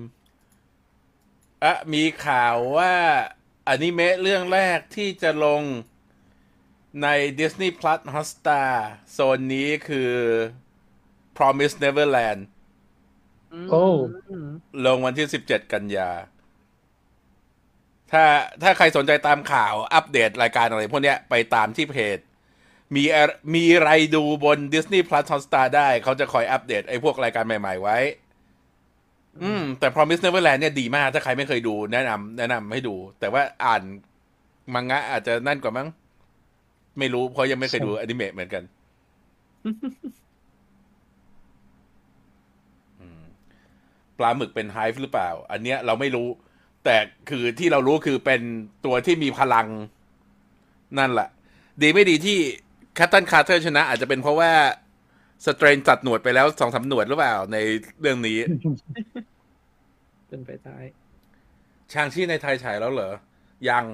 [1.64, 2.94] อะมีข่าวว่า
[3.68, 5.62] อนิเมะเรื่องแรกที่จะลง
[7.02, 8.70] ใน Disney Plus Hotstar
[9.12, 10.12] โซนนี้คือ
[11.36, 12.40] Promise Neverland
[13.68, 13.86] โอ้
[14.28, 14.48] อืม
[14.86, 16.10] ลงวันที่17กันยา
[18.12, 18.24] ถ้า
[18.62, 22.18] ถ้าใครสนใจตามข่าวอัปเดตรายการอะไรพวกเนี้ยไปตามที่เพจ
[22.96, 27.98] มีอะไรมีอะไรดูบน Disney Plus Hotstar ได้ เขาจะคอยอัปเดตไอ้พวกรายการใหม่ ๆ ไว้
[29.42, 33.82] อืมแต่ Promise Neverland เนี่ยดีมาก ถ้าใครไม่เคยดูแนะนำแนะนำให้ดู แต่ว่าอ่าน
[34.74, 35.88] มังงะอาจจะนั่นกว่ามั้ง
[36.98, 38.62] ไม่รู้เพราะยังไม่เคยดูอนิเมะเหมือนกัน
[43.00, 43.22] อืม
[44.18, 46.28] ปลาหมึกเป็น Hive หรือเปล่า อันเนี้ยเราไม่รู้
[46.84, 46.96] แต่
[47.30, 48.40] คือที่เรารู้คือเป็น
[48.84, 49.66] ตัวที่มีพลัง
[50.98, 51.28] นั่นแหละ
[51.82, 52.38] ดีไม่ดีที่
[52.94, 54.52] Captain Carter ชนะ อาจจะเป็นเพราะว่า
[55.46, 57.56] Strange ตัดหนวดไปแล้วสองสามหนวดหรือเปล่าใน
[58.00, 58.38] เรื่องนี้
[60.30, 60.78] เป็นไปได้
[61.92, 63.14] Shang-Chi ในไทยฉายแล้วเหรอ
[63.68, 63.84] ยัง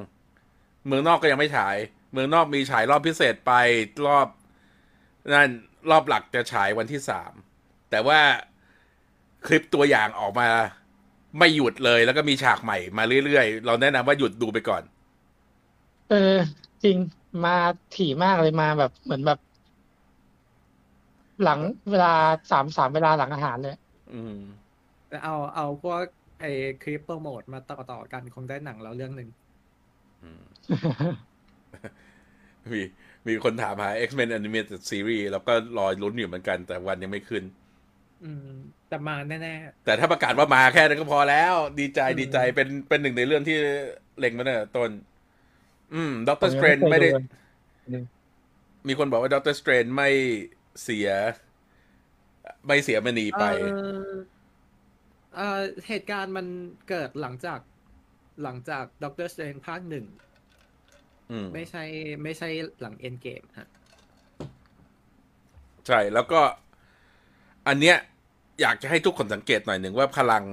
[0.86, 1.76] เมืองนอกก็ยังไม่ฉาย
[2.12, 3.52] เมืองนอกมีฉายรอบพิเศษไป
[4.06, 4.28] รอบ
[5.32, 5.50] นั่น
[5.90, 7.32] รอบหลักจะฉายวันที่สาม
[7.90, 8.20] แต่ว่า
[9.46, 10.48] คลิปตัวอย่างออกมา
[11.38, 14.82] ไม่หยุดเลย แล้วก็มีฉากใหม่มาเรื่อยๆ เราแนะนำว่าหยุดดูไปก่อน
[16.10, 16.36] เออ
[16.84, 16.96] จริง
[17.44, 17.56] มา
[17.96, 19.38] ถี่มากเลยมาแบบเหมือนแบบ
[21.42, 22.14] หลังเวลา
[22.50, 23.76] สามสามเวลาหลังอาหารเลย
[24.12, 24.36] อืม
[25.08, 26.02] แต่เอาเอาพวก
[26.40, 26.50] ไอ้
[26.82, 29.28] คลิปโปรโมทมาต่อต่อกันคงได้หนังแล้วเรื่องหนึ่ง
[30.22, 30.42] อืม
[32.72, 32.82] มี
[33.28, 37.44] มีคนถามหา X-Men Animated Series แล้วก็รอลุ้นอยู่เหมือนกัน แต่วันยังไม่ขึ้น
[38.24, 38.48] อืม
[38.88, 43.56] แต่มาแน่แต่ถ้าประกาศว่ามาแค่นั้นก็พอแล้ว ดีใจอืมดีใจเป็นเป็นหนึ่งในเรื่องที่
[44.18, 44.90] เล็งมาเนี่ยต้น
[45.94, 47.08] อืมด็อกเตอร์ผสมเตยังรนไม่เคยไม่ได้ดู
[47.92, 48.04] เลย
[48.88, 50.10] มีคนบอกว่าด็อกเตอร์สเตรนไม่
[50.82, 51.08] เสีย
[52.66, 53.44] ไม่เสียมณีๆไป
[55.36, 56.46] เอ่อเอ่อเหตุการณ์มัน
[56.88, 57.60] เกิดหลังจาก
[58.42, 60.06] หลังจาก Doctor Strange ภาคหนึ่ง
[61.30, 61.84] อืมไม่ใช่
[62.22, 62.48] ไม่ใช่
[62.80, 63.68] หลัง Endgame ฮะ
[65.86, 66.40] ใช่แล้วก็
[67.66, 67.96] อันเนี้ย
[68.60, 70.44] อยากจะให้ทุกคนสังเกตหน่อยหนึ่งว่าพลัง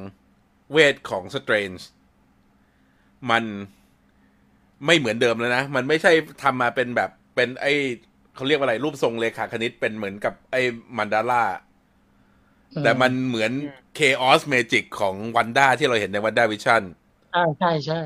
[0.72, 1.88] เวทของ Strange
[3.32, 3.44] มัน
[4.86, 6.12] ไม่เหมือนเดิมแล้วนะ มันไม่ใช่
[6.44, 7.66] ทำมาเป็นแบบเป็นไอ
[8.36, 10.62] เขาเรียกว่าอะไรรูปทรงเลขาคณิตเป็นเหมือนกับไอ้
[10.98, 11.44] มันดาร่า
[12.84, 13.52] แต่มันเหมือน
[13.98, 16.84] Chaos Magic ของวันด้าที่เราเห็นในวันด้าวิชั่น
[17.36, 18.00] อ่าใช่ใช่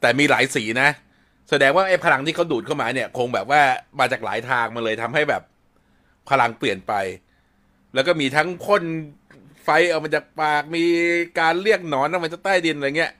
[0.00, 0.90] แต่มีหลายสีนะ
[1.50, 3.62] แสดงว่าไอ้พลังที่เขาดูดเข้ามาเนี่ย คงแบบว่า
[4.00, 5.42] มาจากหลายทางมาเลยทำให้แบบ
[6.28, 6.92] พลังเปลี่ยนไป
[7.94, 8.82] แล้วก็มีทั้งพ่น
[9.64, 10.84] ไฟออกมาจากปากมี
[11.40, 13.12] การเรียกหนอนออกมาจากใต้ดินอะไรเงี้ย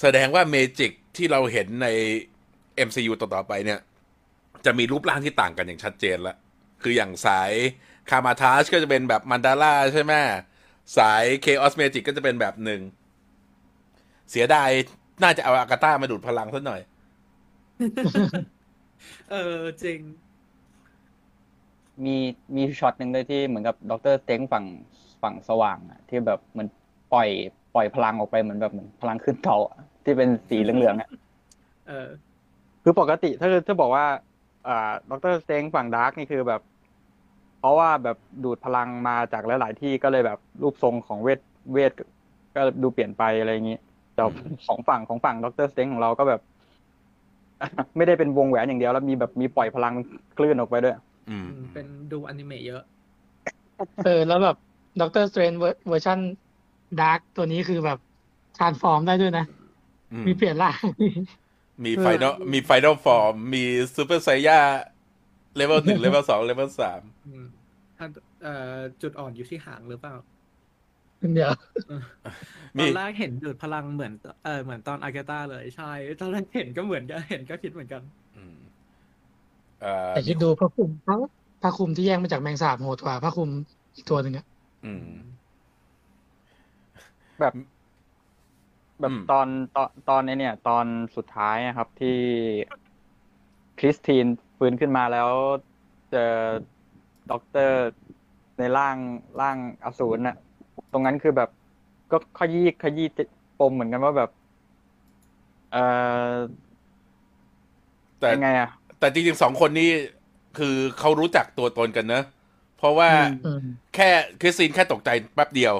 [0.00, 1.88] แสดงว่า magic ที่เราเห็นใน
[2.88, 3.80] MCU ต่อๆไปเนี่ย
[4.64, 6.36] จะมีรูปร่างที่ต่างกันอย่างชัดเจนละ
[6.82, 7.52] คืออย่างสาย
[8.08, 10.12] Kamar-Taj ก็จะเป็นแบบ mandala ใช่ไหม
[10.96, 12.80] สาย chaos magic ก็จะเป็นแบบหนึ่ง
[14.30, 14.70] เสียดาย
[15.22, 16.80] น่าจะเอา Agatha มาดูดพลังสักหน่อย
[19.30, 19.98] เออจริง
[22.04, 22.16] มี
[22.54, 24.64] มีช็อตหนึ่งเลยที่เหมือนกับ Doctor Strange ฝั่ง
[25.22, 26.68] ฝั่งสว่างอะที่แบบเหมือน
[27.12, 27.28] ปล่อย
[27.74, 31.08] ปล่อยพลังออกไปเหมือนแบบเหมือนพลังคลื่นเต่าอะที่เป็นสีเหลืองๆอะ
[31.88, 32.08] เออ
[32.82, 34.06] คือปกติถ้าถ้าบอกว่า
[34.66, 36.60] อ่า Doctor Strange ฝั่ง dark นี่คือแบบ
[37.60, 41.40] เพราะว่าแบบดูดพลังมาจากหลาย ๆ ที่ก็เลยแบบรูปทรงของเวท
[41.72, 41.92] เวท
[42.56, 43.78] ก็ดูเปลี่ยนไปอะไรอย่างนี้
[44.14, 46.40] แต่อืมของฝั่งของฝั่ง Doctor Strange ของเราก็แบบ
[47.96, 49.94] ไม่ได้เป็นวงแหวนอย่างเดียวแล้วมีแบบมีปล่อยพลัง
[50.36, 50.96] คลื่นออกไปด้วย
[51.30, 52.82] อืม เป็นดูอนิเมะเยอะ
[54.04, 54.56] เออแล้วแบบ
[55.00, 56.18] Doctor Strange เวอร์ชัน
[57.00, 57.98] dark ตัวนี้คือแบบ
[58.58, 59.44] transform ได้ด้วยนะ
[60.12, 60.78] อืมมีเปลี่ยนร่าง
[61.84, 64.58] มีเออไฟนอลมี final form มีซูเปอร์ไซย่า
[65.56, 67.44] เลเวลหนึ่งเลเวลสองเลเวลสามอืม
[67.98, 68.10] ท่าน
[68.42, 68.50] เอ่อ
[69.02, 70.14] จุดอ่อนอยู่ที่หางหรือเปล่า
[71.32, 71.52] เดี๋ยว
[72.78, 75.84] ตมีอนแรกเห็นดูดพลังเหมือนเออเหมือนตอน Agatha เลยใช่
[76.18, 78.02] ตอนแรกเห็นก็เหมือนกันเห็นก็คิดเหมือนกัน
[78.36, 78.56] อืม
[79.80, 81.20] เอ่อแต่คิดดูผ้าคลุมทั้ง
[81.60, 83.50] ผ้าคลุมที่แยกมาจากแมงสาบโหดกว่าผ้าคลุม
[83.94, 84.44] อีกตัวหนึ่งอะ
[84.84, 85.06] อืม
[87.38, 87.54] แบบ
[89.00, 90.86] แบบอืมตอนตอนตอนในเนี่ย ตอน
[91.16, 92.08] สุดท้ายนะครับที่
[93.80, 94.26] Christine
[94.58, 95.28] ฟื้นขึ้นมาแล้ว
[96.10, 96.32] เจอ
[97.30, 97.78] ด็อกเตอร์
[98.58, 98.96] ในร่าง
[99.40, 100.36] ร่างอสูรน่ะ
[100.92, 101.50] ตรงนั้นคือแบบ
[102.10, 103.06] ก็ขยี้ขยี้
[103.60, 104.30] ปมเหมือนกันว่าแบบ
[105.72, 105.76] เอ
[106.30, 106.34] อ
[108.20, 109.90] แต่ยังไงอะ แต่จริงๆสองคนนี้
[110.58, 112.24] คือเขารู้จักตัวตนกันเนอะ
[112.78, 113.60] เพราะว่าอืมอืม
[113.94, 114.08] แค่
[114.40, 115.74] คริสตินแค่ตกใจแป๊บเดียว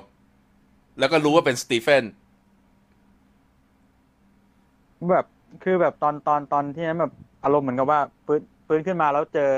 [0.99, 2.05] แล้วก็รู้ว่าเป็นสตีเฟน
[5.11, 5.25] แบบ
[5.63, 7.13] คือแบบตอนตอนตอนที่นั้นแบบ
[7.45, 9.53] อารมณ์เหมือนกับว่าฟื้นฟื้นขึ้นมาแล้วเจอ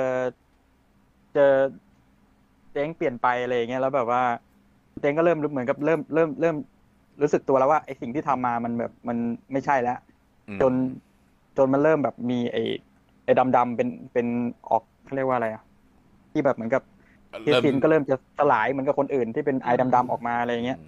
[1.35, 1.53] เจอ
[2.73, 4.23] เจ๊งเปลี่ยนไปอะไรอย่างเงี้ยแล้วแบบว่า
[5.01, 6.57] เจ๊งก็เริ่มรู้เหมือนกับเริ่มเริ่มเริ่ม
[7.23, 9.17] รู้สึกตัวแล้วว่าไอ้สิ่งที่ทำมามันแบบมัน
[9.53, 9.99] ไม่ใช่แล้ว
[10.61, 10.73] จน
[11.57, 12.63] จนมันเริ่มแบบมีไอ้
[13.25, 14.27] ไอ้ดำๆเป็นเป็น
[14.71, 15.63] ออกเขาเรียกว่าอะไรอะ
[16.33, 16.83] ที่แบบเหมือนกับ
[17.45, 20.79] คริสเริ่มตินก็เริ่มจะสลายเหมือนกับคนอื่นที่เป็นไอดำๆออกมาอะไรอย่างเงี้ย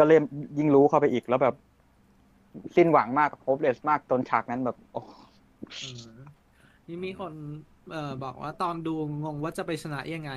[0.00, 0.22] ก็เริ่ม
[0.58, 1.54] ยิ่งรู้เข้าไปอีกแล้วแบบ
[2.76, 4.76] สิ้นหวังมากโฮปเลสมากจนฉากนั้นแบบ
[6.90, 7.32] โอ้อืมนี่มีคน
[7.90, 8.90] เอ่อบอกว่าตอนดู
[9.24, 10.30] งงว่าจะไปชนะยังไง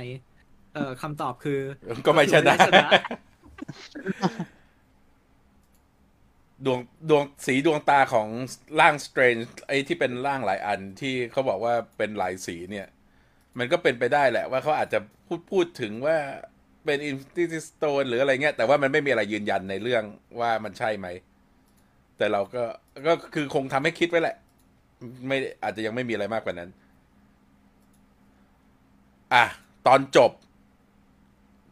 [0.72, 1.60] เอ่อคำตอบคือ
[2.08, 2.98] ก็ไม่ชนะก็คือไม่ได้
[3.94, 4.10] ชนะ
[6.66, 8.28] ดวงดวงสีดวงตาของ
[8.80, 9.36] ร่าง Strange
[9.68, 12.88] ไอ้ที่เป็นร่างหลายอันที่เขาบอกว่าเป็นหลายสีเนี่ย
[13.58, 16.18] มันก็เป็นไปได้แหละ ว่าเขาอาจจะพูดพูดถึงว่า
[16.86, 20.04] เป็น Infinity Stone หรืออะไรเงี้ยแต่ว่ามันไม่มีอะไรยืนยันในเรื่อง
[20.40, 21.08] ว่ามันใช่ไหม
[22.18, 22.64] แต่เราก็
[23.08, 24.36] ก็คือคงทำให้คิดไว้แหละ
[25.28, 26.70] ไม่อาจจะยังไม่มีอะไรมากกว่านั้น
[29.34, 29.46] อะ
[29.88, 30.32] ตอนจบ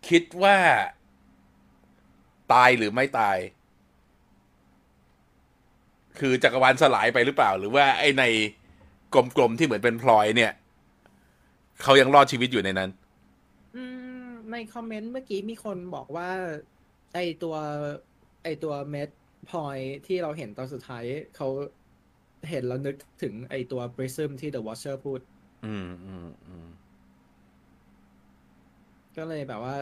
[0.09, 0.57] คิดว่า
[2.53, 3.37] ตายหรือไม่ตาย
[6.19, 8.23] คือจักรวาลสลายไปหรือเปล่า หรือว่าไอ้ใน
[9.13, 10.51] กลมๆที่เหมือนเป็นพลอยเนี่ย
[11.83, 12.89] เขายังรอดชีวิตอยู่ในนั้น
[14.51, 16.29] ในคอมเมนต์เมื่อกี้มีคนบอกว่า
[17.13, 17.55] ไอตัว
[18.43, 19.09] ไอตัวเม็ด
[19.49, 21.03] พลอยที่เราเห็นตอนสุดท้าย
[21.35, 21.47] เขา
[22.49, 25.19] เห็นแล้วนึกถึงไอตัว prism ที่ The Watcher พูด
[25.65, 26.67] อืมอืมอืม
[29.17, 29.75] ก็เลยแบบว่า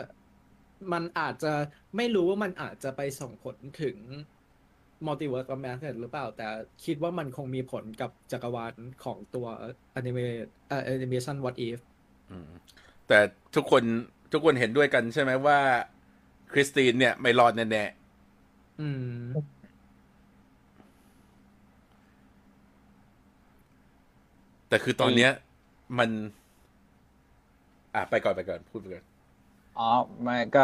[0.94, 1.54] มันอาจจะ
[1.96, 3.98] ไม่รู้ว่ามันอาจจะไปส่งผลถึง
[5.08, 6.48] Multiverse of Madness หรือเปล่า แต่
[6.86, 9.48] คิดว่ามันคงมีผลกับจักรวาลของตัว
[9.96, 11.80] อนิเมะเอ่อ animation What If
[12.32, 12.50] อืม
[13.08, 13.20] แต่
[13.56, 13.84] ทุกคน
[14.34, 15.60] ทุกคนเห็นด้วยกันใช่ไหมว่า
[16.52, 17.84] คริสตินเนี่ยไม่รอดแน่
[18.82, 19.24] อืม
[24.70, 25.32] แต่คือตอนเนี้ย
[26.00, 26.10] มัน
[27.96, 29.06] อะไปก่อนไปก่อนพูดไปก่อน
[29.76, 29.84] อ๋อ
[30.24, 30.60] ไม่ก็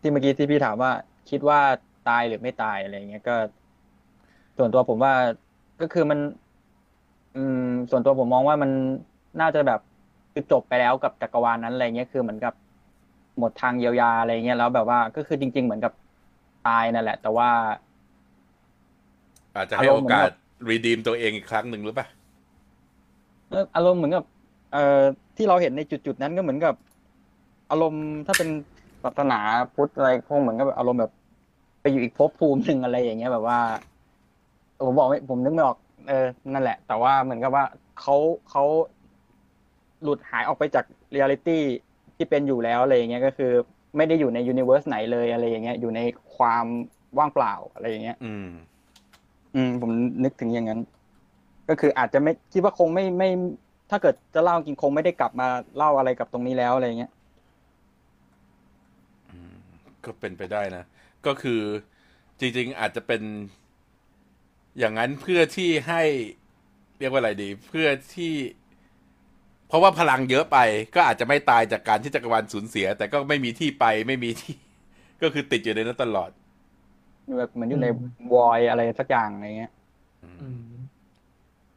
[0.00, 0.90] ที่เมื่อกี้ที่พี่ถามว่า
[1.28, 1.60] คิดว่า
[2.02, 3.32] ตายหรือไม่ตายอะไรเงี้ยก็
[4.56, 5.12] ส่วนตัวผมว่า
[5.80, 6.18] ก็คือมัน
[7.32, 7.56] อืม
[7.90, 8.70] ส่วนตัวผมมองว่ามัน
[9.40, 9.78] น่าจะแบบ
[10.32, 12.52] คือจบไปแล้วกับจักรวาลนั้นอะไรเงี้ยคือเหมือนกับ
[13.38, 15.92] หมดทางเยียวยาอะไรเงี้ยแล้วแบบว่าก็คือจริง ๆ เหมือนกับ
[16.62, 17.48] ตายนั่นแหละ แต่ว่า
[19.56, 20.30] อาจจะให้โอกาส
[20.68, 22.06] รีดีมตัวเองอีกครั้งหนึ่งหรือเปล่า
[23.50, 24.24] เอออารมณ์เหมือนกับ
[24.72, 25.00] เอ่อ
[25.36, 26.74] ที่เราเห็นในจุดๆนั้นก็เหมือนกับ
[27.70, 28.48] อารมณ์ถ้าเป็น
[29.02, 29.40] ศาสนา
[29.74, 31.12] พุทธอะไรคงเหมือนกับอารมณ์แบบ
[31.80, 33.60] ไปอยู่อีกภพภูมิหนึ่งอะไรอย่างเงี้ยแบบว่า
[34.86, 37.64] ผมบอกไม่ผมนึกไม่ออกเออนั่นแหละ แต่ว่าเหมือนกับว่า
[38.00, 38.16] เขา
[38.50, 38.64] เขา
[40.02, 41.62] หลุดหายออกไปจากเรียลิตี้
[42.16, 43.52] ที่เป็นอยู่แล้วอะไรอย่างเงี้ยก็คือ
[43.96, 46.00] ไม่ได้อยู่ใน universe ไหนเลยอะไรอย่างเงี้ย อยู่ใน
[46.36, 46.66] ความ
[47.18, 48.48] ว่างเปล่าอะไรอย่างเงี้ย อืม
[49.54, 49.90] อืม ผม
[50.24, 50.80] นึกถึงอย่างนั้น
[51.70, 53.30] ก็คืออาจจะไม่คิดว่าคงไม่ไม่
[53.90, 57.12] ถ้าเกิดจะเล่าจริงคงไม่ได้กลับมาเล่าอะไรกับตรงนี้แล้วอะไรเงี้ย
[60.04, 60.84] ก็เป็นไปได้นะ
[61.26, 61.60] ก็คือ
[62.40, 63.22] จริง ๆ อาจจะเป็น
[64.78, 66.02] อย่างนั้นเพื่อที่ให้
[66.98, 68.32] เรียกว่าอะไรดี เพื่อที่
[69.68, 70.58] เพราะว่าพลังเยอะไป
[70.94, 74.54] ก็อาจจะไม่ตายจากการที่จักรวาลสูญเสีย แต่ก็ไม่มีที่ไปไม่มีที่
[75.22, 76.30] ก็คือติดอยู่ในนั้นตลอด
[77.38, 79.72] แบบเหมือนอยู่ในอืมวอยอะไรสักอย่างอะไรเงี้ย
[80.22, 80.79] อืม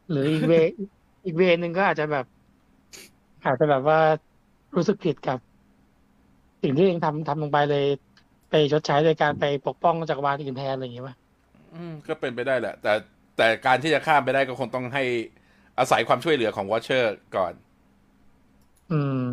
[0.10, 0.54] หรืออีกเว
[1.26, 2.26] อีกเวนึงก็อาจจะแบบ
[3.46, 4.00] อาจจะแบบว่า
[4.76, 5.38] รู้สึกผิดกับ
[6.64, 7.86] สิ่งที่เองทำทำลงไปเลย
[8.50, 11.16] ไปชดใช้โดยการไปปกป้องจักรวาลอื่นแทนอะไรอย่างเงี้ยป่ะ
[11.74, 12.94] อืมก็เป็นไปได้แหละ แต่
[13.38, 15.04] แต่การที่จะข้ามไปได้ก็คงต้องให้
[15.80, 17.54] อาศัยความช่วยเหลือของ Watcher ก่อน
[18.92, 19.26] อืม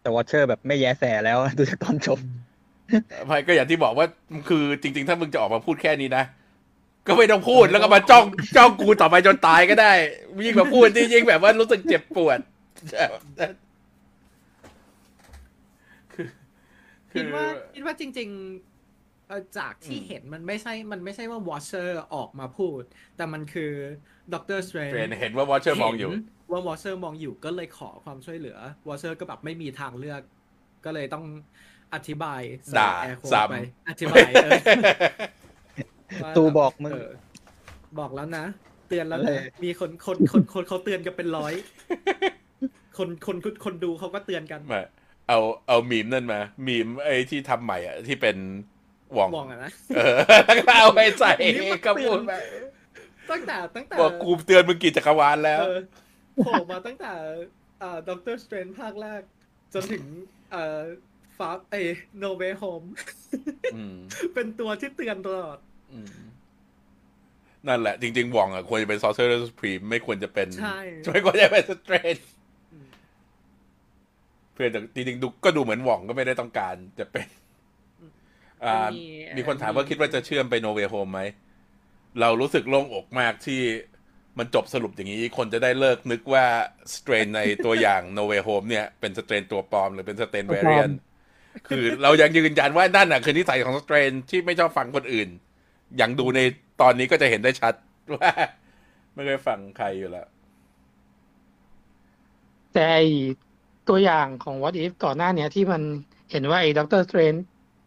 [0.00, 2.18] แต่ Watcher แบบไม่แยแสแล้ว ดูจากตอนจบ
[3.26, 4.06] ไม่ก็อย่างที่บอกว่า
[4.48, 6.24] คือจริง ๆ ถ้ามึงจะออกมาพูดแค่นี้นะ
[7.06, 8.24] ก็ไม่ต้องพูดแล้วก็มาจ้อง
[8.56, 9.92] จ้องกูต่อไปจนตายก็ได้
[10.46, 12.38] ยิ่งมาพูดที่ยิ่งแบบว่ารู้สึกเจ็บปวด
[16.14, 16.26] คือ
[17.12, 22.82] คืคิดว่าคิดว่าจริงๆเอ่อจากที่เห็นมันไม่ใช่ มันไม่ใช่ว่า Watcher ออกมาพูด
[23.16, 23.72] แต่มันคือ
[24.34, 26.10] Doctor Strange เห็นเห็นว่า Watcher มองอยู่
[26.50, 30.22] ว่า Watcher มองอยู่ก็เลยขอความช่วยเหลือ Watcher ก็แบบไม่มีทางเลือก
[30.84, 31.24] ก็เลยต้อง
[31.94, 33.56] อธิบายใส่ด่า air quote ซ้ำไป
[33.88, 34.52] อธิบายเออ
[36.22, 38.44] ว่าตูบอกมึงเบอกแล้วนะ
[38.88, 41.52] เตือนแล้วอะไรนะมีคนคนคนคนเขาเตือนกันเป็นร้อย
[42.98, 44.84] คนคนคนคนดูเขาก็เตือนกันมา
[45.28, 45.38] เอา
[45.68, 48.36] เอามีมนั่นมา มีมไอ้ที่ทำใหม่อะ ที่เป็น
[49.14, 50.14] หว่องมองอะนะ เออ
[50.44, 52.34] แล้วก็เอาไปใส่นี่มันก็พูดเตือนไป
[53.30, 55.80] ตั้งแต่ตั้งแต่บอกกูเตือนมึงกี่จักรวาลแล้ว เออ
[56.44, 57.12] โผล่มาตั้งแต่
[57.82, 59.22] อ่า Doctor Strange ภาคแรก
[59.74, 60.04] จนถึง
[60.52, 60.80] เอ่อ
[61.38, 61.74] Far เอ
[62.18, 62.82] No Way Home
[63.74, 63.96] อืม
[64.34, 65.64] เป็นตัวที่เตือนตลอดอืม
[67.68, 70.78] นั่นแหละ จริงๆหว่องอะควรจะเป็นซอ r เ e อร์ส e รีมไม่ควรจะเป็นใช่
[71.12, 72.16] ไม่ควรจะเป็น Strange
[72.72, 72.88] อืม
[74.54, 77.26] เพื่อนแต่จริงๆดูก็ดูเหมือนหว่องก็ไม่ได้ต้องการจะเป็น
[78.64, 79.04] อ่ามี
[79.36, 81.20] มีคนถามว่าคิดว่าจะเชื่อมไป No Way Home ไหม
[82.20, 83.60] เรารู้สึกโล่งอกมากที่
[84.38, 86.44] มันจบสรุปอย่างนี้ คนจะได้เลิกนึกว่า
[86.94, 90.90] Strange ในตัวอย่าง No Way Home เนี่ยเป็น Strange ตัวปลอมหรือเป็น Strange ตัว variant ปลอมเรียน
[91.68, 95.28] คือเรายังยืนยันว่านั่นน่ะคือนิสัยของ Strange ที่ไม่ชอบฟังคนอื่น
[95.96, 96.40] อย่างดูใน
[96.80, 97.74] ตอนนี้ก็จะเห็นได้ชัด
[98.14, 98.30] ว่า
[99.14, 100.26] ไม่เคยฟังใครอยู่แล้ว
[102.72, 102.98] แต่ไอ
[103.88, 105.82] ตัวอย่างของ What If ก่อนหน้าเนี้ยที่มัน
[106.30, 107.34] เห็นว่าไอ้ Doctor Strange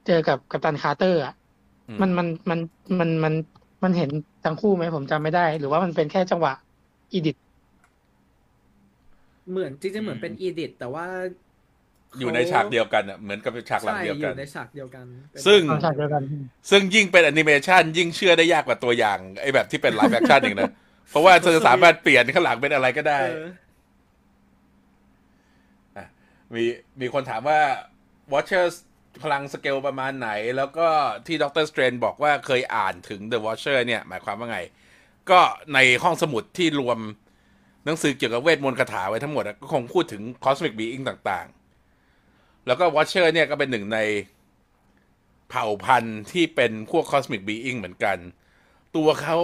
[0.08, 1.34] เจอกับ Captain Carter อะ
[1.88, 2.60] อืมมันมันมัน
[3.00, 3.34] มันมัน
[3.84, 4.10] มันเห็น
[4.46, 6.54] ทั้งคู่ไหมผมจำไม่ได้ หรือว่ามันเป็นแค่จังหวะ
[7.14, 7.38] edit
[9.50, 11.06] เหมือนจริงๆเหมือนเป็น edit แต่ว่า
[12.20, 16.24] อยู่ในฉากเดียวกันอะเหมือนกับฉากหลังใช่เดียวอกันยู่ในฉากเดียวกันเป็นซึ่งตอนฉากเดียวกัน
[16.70, 20.72] ซึ่งยิ่งเป็นแอนิเมชันยิ่งเชื่อได้ยากกว่าตัวอย่างไอ้แบบที่เป็น live action อีกนะ
[21.10, 23.20] เพราะว่าเธอสามารถเปลี่ยนข้างหลังเป็นอะไรก็ได้
[25.94, 26.08] เออ
[26.56, 26.64] มี
[27.02, 27.60] มีคนถามว่า
[28.34, 28.76] Watchers
[29.24, 30.88] พลังสเกลประมาณไหน แล้วก็
[31.26, 34.60] ที่ดรสเตรนบอกว่าเคยอ่านถึง The Watcher เนี่ย หมายความว่าไง
[35.32, 35.40] ก็
[35.74, 37.00] ในห้องสมุดที่รวม
[37.86, 41.59] หนังสือเกี่ยวกับเวทมนต์คาถาไว้ทั้งหมดอะก็คงพูดถึง Cosmic Being ต่างๆ
[42.68, 44.00] แล้วก็ Watcher เนี่ยก็เป็นหนึ่งใน
[45.50, 48.18] เผ่าพันธุ์ที่เป็นพวก Cosmic Being เหมือนกัน
[48.96, 49.38] ตัวเขา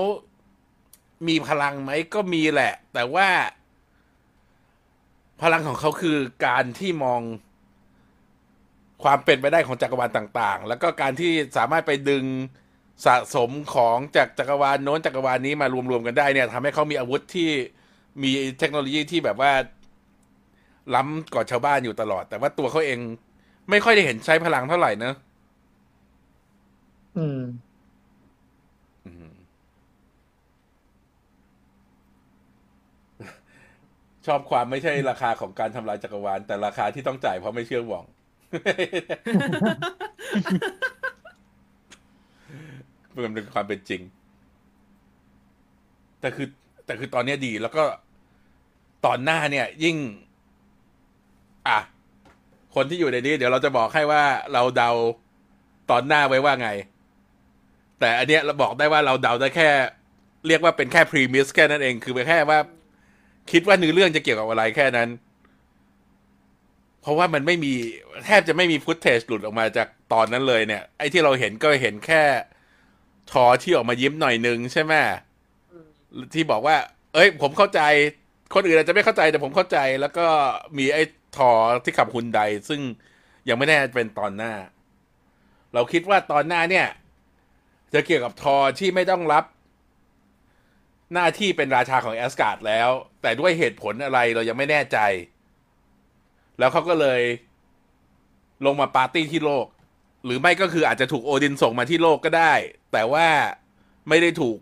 [1.27, 3.29] มีพลังไหมก็มีแหละ แต่ว่า
[5.41, 7.21] พลังของเขาคือการที่มอง
[9.03, 12.25] ความเป็นไปได้ของจักรวาลต่างๆ แล้วก็การที่สามารถไปดึง
[13.05, 17.51] สะสมของจากจักรวาลโน้นจักรวาลนี้มารวมๆกันได้เนี่ยทำให้เขามีอาวุธที่
[18.23, 19.51] มีเทคโนโลยีที่แบบว่า
[20.95, 22.99] ล้ำกว่าชาวบ้านอยู่ตลอด แต่ว่าตัวเขาเอง
[23.69, 25.15] ไม่ค่อยได้เห็นใช้พลังเท่าไหร่เนอะ
[27.17, 27.41] อืม
[29.05, 29.31] อืม
[34.25, 38.05] ชอบความไม่ใช่ราคาของการทำลายจักรวาล แต่ราคาที่ต้องจ่ายเพราะไม่เชื่อหว่อง
[43.25, 44.01] มันเป็นความเป็นจริง
[46.21, 46.47] แต่คือ
[46.85, 47.83] แต่คือตอนเนี้ยดีแล้วก็
[49.05, 49.97] ตอนหน้าเนี่ย ยิ่ง
[51.67, 51.79] อะ
[52.75, 54.23] คนที่อยู่ในนี้ เดี๋ยวเราจะบอกให้ว่า
[54.53, 54.89] เราเดา
[55.89, 56.69] ตอนหน้าไว้ว่าไง
[57.99, 59.69] แต่อันเนี้ยเราบอกได้ว่าเราเดาได้แค่
[60.47, 62.59] เรียกว่าเป็นแค่ premise แค่นั้นเอง คือเป็นแค่ว่า
[63.51, 65.09] คิดว่าเนื้อเรื่องจะเกี่ยวกับอะไรแค่นั้น
[67.01, 67.73] เพราะว่ามันไม่มี
[68.25, 72.23] แทบจะไม่มี footage หลุดออกมาจากตอนนั้นเลยเนี่ย ไอ้ที่เราเห็นก็เห็นแค่
[73.31, 74.93] ทอที่ออกมายิ้มหน่อยนึงใช่ไหม
[76.33, 76.75] ที่บอกว่า
[77.13, 77.81] เอ้ย ผมเข้าใจ
[78.53, 80.25] คนอื่นอาจจะไม่เข้าใจแต่ผมเข้าใจ แล้วก็
[80.77, 81.03] มีไอ้
[81.37, 81.49] ทอ
[81.83, 82.81] ที่ขับฮุนไดซึ่ง
[83.49, 84.53] ยังไม่แน่เป็นตอนหน้า
[85.73, 86.87] เราคิดว่าตอนหน้าเนี่ย
[87.93, 89.45] จะเกี่ยวกับทอที่ไม่ต้องรับ
[91.13, 92.89] หน้าที่เป็นราชาของแอสการ์ดแล้ว
[93.21, 94.97] แต่ด้วยเหตุผลอะไรเรายังไม่แน่ใจ
[96.59, 97.21] แล้วเขาก็เลย
[98.65, 99.67] ลงมาปาร์ตี้ที่โลก
[100.25, 102.53] หรือไม่ก็คืออาจจะถูกโอดินส่งมาที่โลกก็ได้
[102.93, 103.27] แต่ว่า
[104.09, 104.57] ไม่ได้ถูก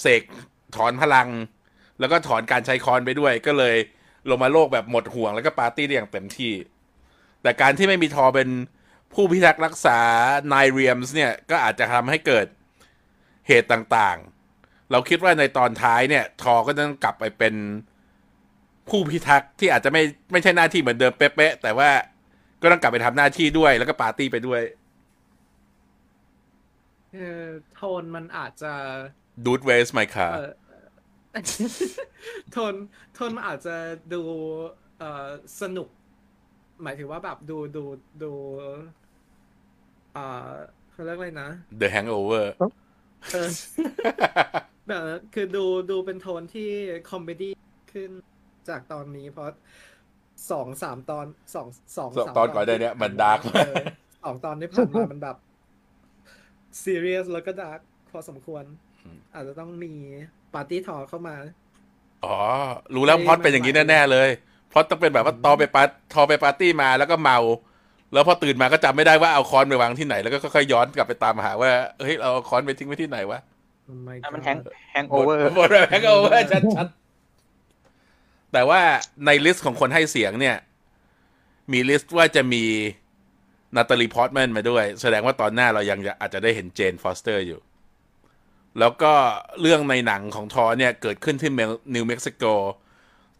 [0.00, 0.22] เสก
[0.76, 1.28] ถอนพลัง
[2.00, 3.76] แล้วก็ถอนการใช้คอนไปด้วยก็เลย
[4.30, 6.52] ลงมาโลกแบบหมดห่วงแล้วก็ปาร์ตี้ได้อย่างเต็มที่
[7.42, 8.48] แต่การที่ไม่มีทอเป็น
[9.12, 9.98] ผู้พิทักษ์รักษา
[10.52, 12.46] นายเรียมส์เนี่ย ก็อาจจะทำให้เกิด
[13.48, 17.54] เหตุต่างๆ เราคิดว่าในตอนท้ายเนี่ย ทอก็ต้องกลับไปเป็น
[18.88, 21.90] ผู้พิทักษ์ที่อาจจะไม่ไม่ใช่หน้าที่เหมือนเดิมเป๊ะๆแต่ว่า
[22.62, 24.62] ก็ต้องกลับไปทำหน้าที่ด้วยแล้วก็ปาร์ตี้ไปด้วย
[27.14, 28.72] เออโทนมันอาจจะ
[29.44, 30.52] ดูดเวสไมคาเออ
[32.52, 32.74] โทน
[33.16, 33.76] โทนมันอาจจะ
[34.14, 34.22] ดู
[34.98, 35.26] เอ่อ
[35.60, 35.88] สนุก
[36.82, 37.84] หมายถึงว่าแบบดูดู
[38.22, 38.32] ดู
[40.12, 40.50] เอ่อ
[40.90, 41.50] เขาเรียกอะไรนะ
[41.80, 42.46] The Hangover
[43.32, 43.50] เออ
[44.86, 45.00] แบบ
[45.34, 46.70] คือดูดูเป็นโทนที่
[47.10, 47.52] comedy
[47.92, 48.10] ขึ้น
[48.68, 49.48] จากตอนนี้เพราะ
[50.50, 53.76] สองสามตอนสองสองสองสามตอนก่อนได้เนี่ยมัน dark เออ
[54.24, 55.36] สองตอนที่ผ่านมามันแบบ
[56.82, 57.80] ซีเรียสแล้วก็ dark
[58.10, 58.64] พอสมควร
[59.04, 59.92] อืมอาจจะต้องมี
[60.54, 61.36] Party Thor เข้ามา
[62.24, 62.36] อ๋อ
[62.94, 64.28] รู้แล้วไม่พล็อตเป็นอย่างนี้แน่ๆเลย
[64.72, 67.38] พล็อตต้องเป็นแบบว่าตอไปปาร์ทอไปปาร์ตี้มาแล้วก็เมา
[68.12, 73.40] แล้วพอตื่นมาก็จำไม่ได้ว่าเอาค้อนไปวางที่ไหนแล้วก็ค่อยๆย้อนกลับไปตามหาว่าเฮ้ยเราเอาค้อนไปทิ้งไว้ที่ไหนวะ
[73.88, 74.58] Oh my อะมัน God Hang
[74.92, 78.80] Hangover หมด Hangover ชัดๆแต่ว่า
[79.26, 80.56] ใน list ของคนให้เสียงเนี่ย
[81.72, 82.64] มี list ว่าจะมี
[83.76, 87.60] Natalie Portman มาด้วย แสดงว่าตอนหน้าเรายังจะอาจจะได้เห็น Jane Foster อยู่
[88.80, 89.12] แล้วก็
[89.60, 92.44] เรื่องในหนังของทอเนี่ยเกิดขึ้นที่เมลนิวเม็กซิโก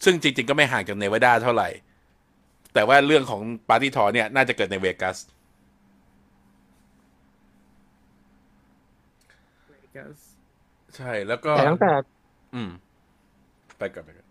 [0.05, 1.69] ซึ่งจริง ๆ ก็ไม่ห่างจากเนวาดาเท่าไหร่
[2.75, 5.19] แต่ว่าเรื่องของ Party Thor เนี่ยน่าจะเกิดในเวกัส
[9.73, 10.19] Vegas
[10.97, 11.91] ใช่แล้วก็แต่ตั้งแต่
[12.55, 12.71] อืม
[13.79, 14.27] ไปก่อนไปก่อน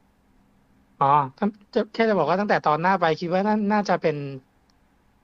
[1.01, 4.15] อ๋อตั้งจะแค่จะบอกว่าตั้งแต่ตอนหน้าไปคิดว่าน่าน่าจะเป็น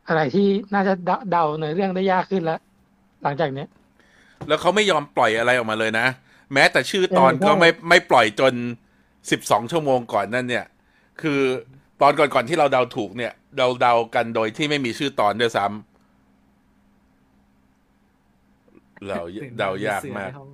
[0.08, 2.60] อะไรที่น่าจะเดาเดาในเรื่องได้ยากขึ้นแล้ว
[3.24, 3.68] หลังจากเนี้ย
[4.48, 6.08] แล้วเขาไม่ยอมปล่อยอะไรออกมาเลยนะ
[6.54, 8.54] แม้แต่ชื่อตอนเออใช่ก็ไม่ไม่ปล่อยจน
[9.32, 10.66] สิบสองชั่วโมงก่อนนั่นเนี่ย
[11.22, 11.40] คือ
[12.02, 15.76] ตอนก่อนๆที่เราเดาถูกเนี่ย เราเดากันโดยที่ไม่มีชื่อตอนด้วยซ้ำ
[19.08, 20.50] เราตื่นเดายากมากเสือในห้อง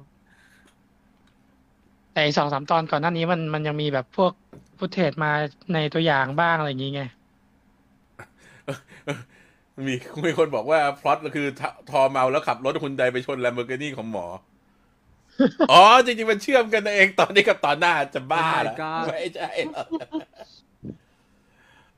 [2.13, 4.31] แต่อีกสองสามตอนก่อนหน้านี้มันมันยังมีแบบพวก
[4.77, 5.31] ฟุตเทจมา
[5.73, 7.03] ในตัวอย่างบ้างอะไรอย่างงี้ไง
[9.85, 9.93] มี
[10.25, 14.25] มีคนบอกว่าพล็อตคือททอเมาแล้วขับรถคุณไดไปชนแลมโบกินี่ของหมอ
[15.71, 19.87] อ๋อ จริงๆ มันเชื่อมกันเองตอนนี้กับตอนหน้าจะบ้าเหรอ Oh my god ไม่ใช่หรอก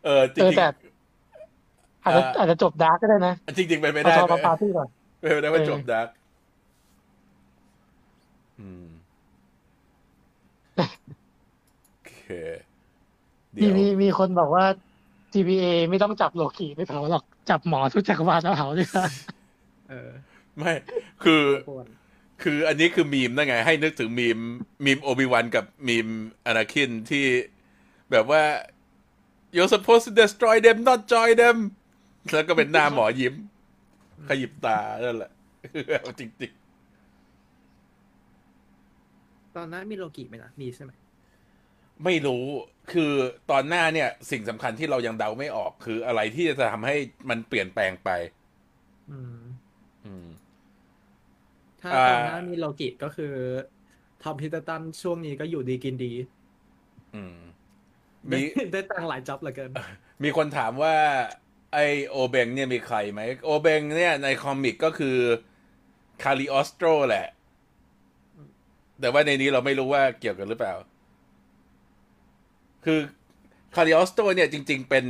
[0.06, 0.65] เออจเออริงแต่
[2.04, 4.89] อาจจะอ่าอาจจะจบดาร์กก็ได้นะๆจริงๆเป็นไปเอาได้ทอไหมมาปาร์ตี้ก่อน
[5.20, 6.08] เป็นไปได้ว่าเออจบดัก
[8.60, 8.88] อืม
[11.89, 12.15] โอเค
[13.56, 14.65] เดี๋มียวมีมีคนบอกว่า
[15.34, 19.06] TBA ไม่ต้องจับโลกีไปเผาหรอก จับหมอทุกจักรวาลแล้วเผาดีกว่า
[19.90, 20.12] เออ
[20.58, 20.74] ไม่
[21.24, 21.86] คือปวด
[22.44, 24.40] คืออันนี้คือมีมนั่นไง ให้นึกถึงมีม
[24.86, 26.08] มีมโอบิวันกับมีม
[26.46, 27.26] อนาคินที่
[28.12, 28.44] แบบว่า
[29.56, 31.58] you're supposed to destroy them not join them
[32.34, 33.34] แล้วก็เป็นหน้าหมอยิ้ม
[34.30, 35.32] ขยิบตานั่นแหละ
[36.20, 36.52] จริง
[39.56, 42.44] ตอนนั้นมีโลกิไหมนะมีใช่ไหมๆไม่รู้
[42.93, 43.13] คือ
[43.52, 46.96] ตอนหน้าเนี่ย สิ่งสำคัญที่เรายังเดาไม่ออกคืออะไรที่จะทำให้
[47.29, 48.10] มันเปลี่ยนแปลงไป
[49.10, 49.35] อืม
[50.06, 50.27] อืม
[51.81, 53.25] ถ้าอ่า ตอนนั้นมีโลกิก็คือ
[54.19, 56.12] ทอมพิตตันช่วงนี้ก็อยู่ดีกินดี
[57.13, 57.35] อืม
[58.29, 59.71] ได้มีได้ตังค์หลายจ็อบเหลือเกิน
[60.23, 60.96] มีคนถามว่า
[61.73, 61.77] ไอ
[62.10, 65.17] O'Bengh เนี่ยมีใครไหม O'Bengh เนี่ยใน comic ก็คือ
[66.23, 67.27] Cagliostro แหละ
[69.00, 70.73] แต่ว่าในนี้เราไม่รู้ว่าเกี่ยวกันหรือเปล่า
[72.86, 73.00] คือ
[73.75, 75.06] Cagliostro เนี่ยจริง ๆ เป็น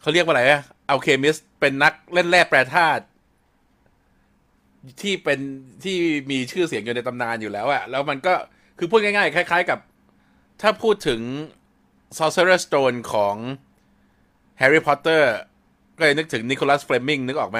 [0.00, 3.04] เขาเรียกว่าอะไรอะ alchemist เป็นนักเล่นแร่แปรธาตุ
[5.02, 5.40] ที่เป็น
[5.84, 5.96] ที่
[6.30, 8.34] มีชื่อเสียงอยู่ในตำนานอยู่แล้วอะแล้วมันก็
[8.78, 9.78] คือพูดง่ายๆ คล้าย ๆ กับ
[10.62, 11.20] ถ้าพูดถึง
[12.18, 13.36] Sorcerer's Stone ของ
[14.58, 15.32] แฮร์รี่พอตเตอร์
[15.96, 17.58] ก็เลยนึกถึง Nicolas Flamel นึกออกไหม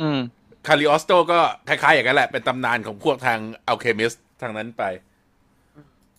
[0.00, 0.18] อืม
[0.66, 1.38] Cagliostro ก็
[1.68, 4.82] คล้ายๆ อย่างนั้นแหละ เป็นตำนานของพวกทาง alchemist ทางนั้นไป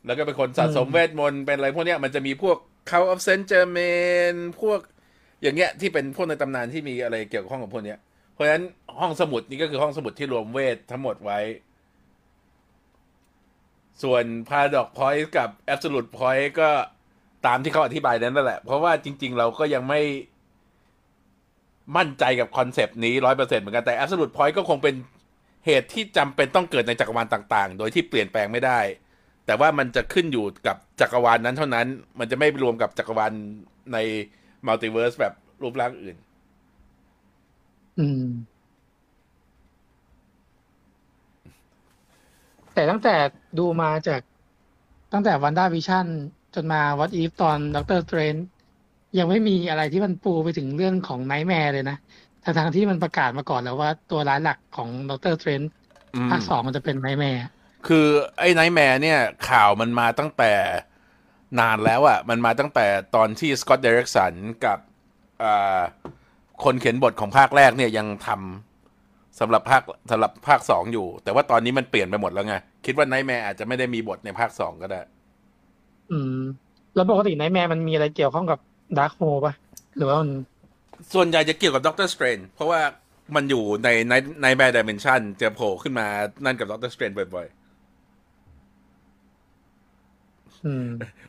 [0.08, 2.58] แล้วก็เป็นคนสะสมอืมเวทมนต์เป็นอะไรพวกเนี้ยมันจะมีพวก
[2.90, 4.80] Count of Saint Germain พวก
[5.42, 7.98] อย่างเงี้ยที่เป็นพวกในตำนานที่มีอะไรเกี่ยวข้องกับพวกเนี้ย
[8.34, 8.64] เพราะฉะนั้น
[9.00, 11.40] ห้องสมุดนี่ก็คือห้องสมุดที่รวมเวทย์ทั้งหมดไว้
[14.04, 16.70] ส่วน Paradox Point กับ Absolute Point ก็
[17.46, 20.02] ตามที่เขาอธิบายนั้นนั่นแหละ เพราะว่าจริง ๆ เราก็ยังไม่
[21.98, 24.96] มั่นใจกับคอนเซปต์นี้ร้อยเปอร์เซ็นต์เหมือนกันแต่ Absolute Point ก็คงเป็น
[25.66, 28.80] เหตุที่จำเป็นต้องเกิดในจักรวาลต่าง ๆ โดยที่เปลี่ยนแปลงไม่ได้
[29.48, 31.88] แต่ว่ามันจะขึ้นอยู่กับจักรวาลนั้นเท่านั้น
[32.20, 33.32] มันจะไม่รวมกับจักรวาล
[33.94, 33.98] ใน
[34.66, 36.16] multiverse แบบรูปร่างอื่น
[38.00, 38.26] อืม
[42.74, 43.16] แต่ตั้งแต่
[43.60, 44.22] ดูมาจาก
[45.14, 46.06] ตั้งแต่วันด้าวิชั่น
[46.56, 48.36] จนมาวั t อีฟตอนด็อกเตอร์สเตรน
[49.18, 51.98] ยังไม่มีอะไรที่มันปูไปถึงเรื่องของ Nightmare เลยนะ
[52.44, 55.62] ทั้งๆ ที่มันประกาศมาก่อนแล้วว่าตัวร้ายหลักของ Doctor Strange
[56.30, 57.46] ภาคสองมันจะเป็น Nightmare
[57.88, 58.08] คือ
[58.40, 59.20] ไอ้ Nightmare เนี่ย
[59.50, 60.54] ข่าวมันมาตั้งแต่
[61.60, 62.86] นานแล้วอะ่ะมันมาตั้งแต่
[63.16, 64.34] ตอนที่ Scott Derrickson
[64.66, 64.80] กับ
[65.44, 65.80] อ่า
[66.64, 75.02] คนเขียนบทของภาคแรกเนี่ยยังทำสำหรับภาคสำหรับภาคสองอยู่ แต่ว่าตอนนี้มันเปลี่ยนไปหมดแล้วไง คิดว่า Nightmare อาจจะไม่ได้มีบทในภาคสองก็ได้
[76.12, 76.40] อืม
[76.96, 78.60] แล้วปกติ Nightmare มันมีอะไรเกี่ยวข้องกับ
[78.98, 79.54] Darkhold ปะ
[79.98, 80.32] หรือว่ามัน
[81.14, 82.82] ส่วนใหญ่จะเกี่ยวกับ Doctor Strange เพราะว่า
[83.36, 84.14] มันอยู่ในใน
[84.44, 86.08] ในแบร์ dimension จะโผล่ขึ้นมา
[86.46, 87.57] นั่นกับ Doctor Strange บ่อยอืมๆ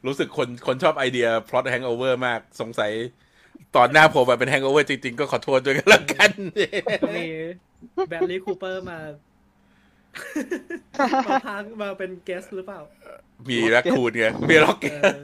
[0.06, 2.92] รู้สึกคนคนชอบไอเดียพล็อต Hangover มากสงสัย
[3.76, 6.30] ตอนหน้าโผล่มาเป็น Hangover จริง ๆ ก็ขอโทษด้วยกันแล้วกัน
[7.16, 7.26] มี
[8.08, 8.98] Bradley Cooper มา
[11.26, 12.80] มาพากย์มาเป็น guest หรือเปล่า
[13.48, 15.20] มี raccoon ไงมี Rocket เออ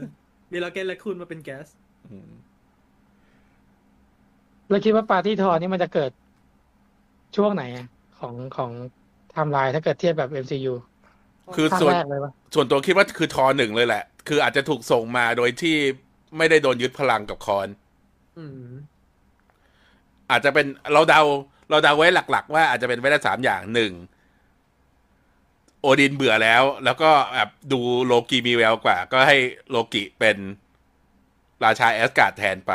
[0.53, 1.67] มี Rocket Raccoon มาเป็น guest
[4.69, 6.11] แล้วคิดว่า Party Thor นี่มันจะเกิด
[7.37, 7.87] ช่วงไหนอะ
[8.19, 8.71] ของของ
[9.31, 10.75] ไทม์ไลน์ถ้าเกิดเทียบแบบ MCU
[11.57, 15.77] คือภาคส่วนแรกเลยวะส่วนตัวคิดว่าคือทอหนึ่งเลยแหละ คืออาจจะถูกส่งมาโดยที่
[16.37, 17.69] ไม่ได้โดนยึดพลังกับคอน
[18.39, 18.69] อืม
[20.31, 21.23] อาจจะเป็นเราเดา
[21.71, 23.93] เราเดาไว้หลัก ๆ ว่าอาจจะเป็นไปได้สามอย่างหนึ่ง
[25.81, 29.37] โอดินเบื่อแล้ว แล้วก็แบบดูโลกีมีแววกว่า ก็ให้
[29.71, 30.37] โลกิเป็น
[31.65, 32.73] ราชาแอสการ์ดแทนไป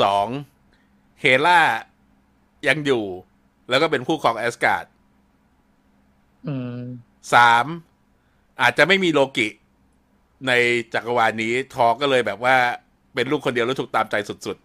[0.00, 0.26] สอง
[1.20, 1.60] เฮล่า
[2.68, 3.04] ยังอยู่
[3.68, 4.84] แล้วก็เป็นผู้ครองแอสการ์ด
[6.46, 6.80] อืม
[7.32, 7.66] สาม
[8.62, 9.48] อาจจะไม่มีโลกิ
[10.48, 10.52] ใน
[10.94, 12.56] จักรวาลนี้ทอก็เลยแบบว่า
[13.14, 14.16] เป็นลูกคนเดียวแล้วถูกตามใจ
[14.46, 14.56] สุด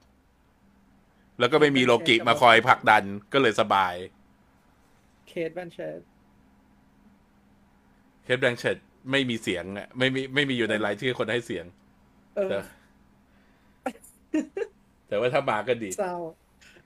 [0.66, 3.04] ๆ แล้วก็ไม่มีโลกิมาคอยผลักดัน
[3.34, 3.94] ก็เลยสบาย
[5.28, 6.00] Cate Blanchett
[8.24, 8.78] Cate Blanchett
[9.12, 11.66] ไม่มีเสียงอะไม่มีไม่มีอยู่ในรายชื่อคนให้เสียง
[12.36, 12.58] เออแต่
[15.08, 16.16] แต่ว่าถ้ามาก็ดีเศร้าเ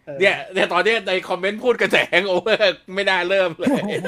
[0.08, 3.98] ออเนี่ยเนี่ยตอนเนี้ยใน comment พูดกันแต่ Hangover ไม่น่าเริ่มเลยอื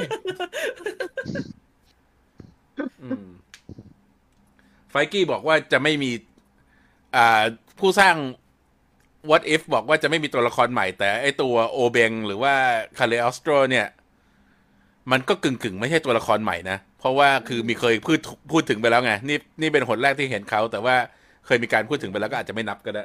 [4.90, 6.10] ไฟกี้บอกว่าจะไม่มี
[7.16, 7.42] อ่า
[7.78, 8.16] ผู้สร้าง
[9.30, 12.54] What If บอกว่าจะไม่มีตัวละครใหม่ แต่ไอตัวโอเบงหรือว่า
[12.98, 13.86] คาเลออสโตรเนี่ย
[15.12, 18.18] มันก็กึ่งกึ่งๆไม่ใช่ตัวละครใหม่นะ เพราะว่าคือมีเคยพูด
[18.52, 20.96] พูดถึงไปแล้วไง นี่นี่เป็นหนแรกที่เห็นเขา แต่ว่า
[21.46, 23.04] เคยมีการพูดถึงไปแล้วก็อาจจะไม่นับก็ได้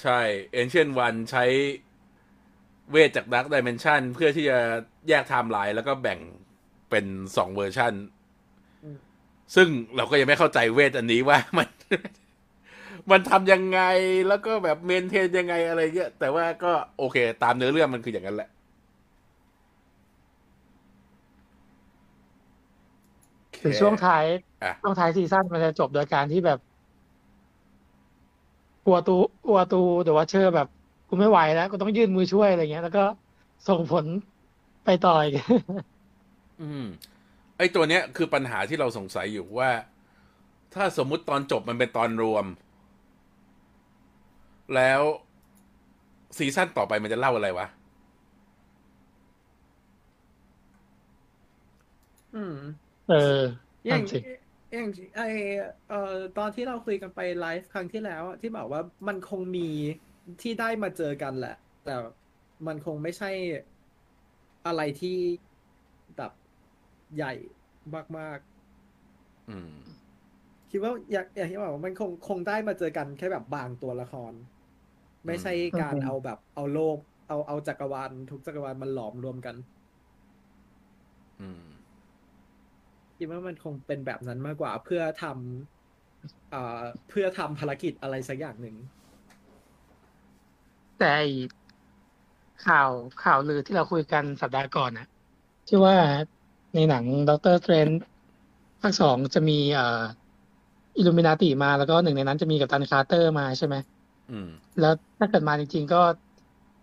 [0.00, 0.20] ใช่
[0.60, 1.44] Ancient One ใช้
[2.90, 4.58] เวทย์จาก Dark Dimension เพื่อที่จะ
[5.08, 6.18] แยกไทม์ไลน์แล้วก็แบ่ง
[6.90, 7.92] เป็นสองเวอร์ชัน
[8.84, 8.96] อืม
[9.54, 11.68] ซึ่งเราก็ยังไม่เข้าใจเวทย์อันนี้ว่ามัน
[13.10, 13.80] มันทำยังไง
[14.28, 18.50] แล้วก็แบบ maintain ยังไงอะไรเงี้ยแต่ว่าก็โอเค ตามเนื้อเรื่องมันคืออย่างนั้นแหละ
[23.62, 24.24] ถึงช่วงท้าย
[24.64, 26.58] อะช่วงท้าย season มันจะจบโดยการที่แบบ
[28.86, 29.16] กลัวตู
[29.46, 30.68] กลัวตู The Watcher แบบ
[31.08, 33.04] กูไม่ไหวแล้วกูต้องยื่นมือช่วยอะไรเงี้ย แล้วก็
[33.68, 34.06] ส่งผล
[34.84, 35.34] ไปต่ออีก
[36.60, 36.84] อืม
[37.58, 39.70] ไอตัวเนี้ยคือปัญหาที่เราสงสัยอยู่ว่า
[40.74, 42.44] ถ้าสมมุติตอนจบมันเป็นตอนรวม
[44.74, 45.02] แล้ว
[46.36, 47.66] season ต่อไปมันจะเล่าอะไรวะ
[52.34, 52.56] อืม
[53.08, 53.40] เออ
[53.86, 54.18] อย่านั่งนสิ
[54.72, 55.20] อย่างไอ
[55.88, 55.96] เอ่อ
[56.38, 59.68] ตอนที่เราคุยกันไปไลฟ์ครั้งที่แล้วอะที่บอกว่ามันคงมี
[60.40, 61.50] ที่ได้มาเจอกันแหละ
[61.82, 61.90] แต่
[62.66, 63.30] มันคงไม่ใช่
[64.66, 65.16] อะไรที่
[66.16, 66.32] แบบ
[67.14, 67.32] ใหญ่
[68.16, 68.38] มาก
[69.48, 74.34] อืมๆคิดว่าอยากอยากที่บอกว่ามันคงคงได้มาเจอกันแค่แบบบางตัวละคร
[75.26, 79.56] ไม่ใช่การอืมเอาแบบเอาโลก เอาเอาจักรวาลทุกจักรวาลมันหลอมรวมกัน
[81.40, 81.62] อืม
[83.16, 86.58] คิดว่ามันคงเป็นแบบนั้นมากกว่าเพื่อทำเอ่อ
[87.08, 88.76] เพื่อทำภารกิจอะไรสักอย่างหนึ่ง
[90.98, 91.28] แต่ไอ้
[92.66, 92.90] ข่าว
[93.24, 95.06] ข่าวลือที่เราคุยกันสัปดาห์ก่อนนะ
[95.68, 95.96] ที่ว่า
[96.74, 97.88] ในหนัง Doctor Strange
[98.80, 100.02] ภาคสองจะมีเอ่อ
[100.96, 103.74] อิลูมินาติมาแล้วก็หนึ่งในนั้นจะมี Captain Carter มาใช่ไหม
[104.30, 104.48] อืม
[104.80, 106.00] แล้วถ้าเกิดมาจริง ๆ ก็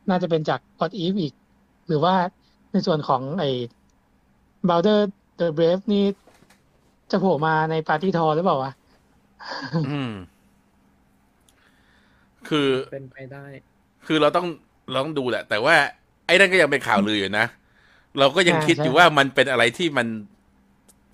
[0.09, 1.34] น่าจะเป็นจาก What If อีก
[1.88, 2.16] หรือว่า
[2.72, 3.49] ในส่วนของไอ้
[4.70, 4.99] Bowder
[5.39, 6.05] the Brave นี่
[7.11, 8.72] จะโผล่มาในปาร์ตี้ทอหรือเปล่าวะ
[9.89, 10.13] อืม
[12.47, 13.45] คือเป็นไปได้
[14.08, 14.47] คือเราต้อง
[14.91, 15.76] เราต้องดูแหละ แต่ว่า
[16.26, 17.45] ไอ้นั่นก็ยังเป็นข่าวลืออยู่นะ
[18.20, 20.08] เราก็ยังอ่าคิดใช่อยู่ว่ามันเป็นอะไรที่มัน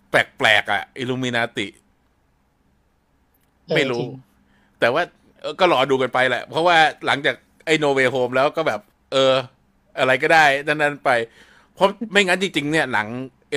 [0.09, 1.67] แปลกๆอะอิลูมินาติ
[3.75, 4.11] ไม่รู้เออจง
[4.79, 5.03] แต่ว่า
[5.41, 7.35] เออก็รอดูกันไปแหละ เพราะว่าหลังจาก
[7.65, 8.81] ไอ้ No Way Home แล้วก็แบบ
[9.11, 9.33] เออ
[9.99, 11.09] อะไรก็ได้นั้นๆไป
[11.75, 13.07] เพราะไม่งั้นจริง ๆ เนี่ยหนัง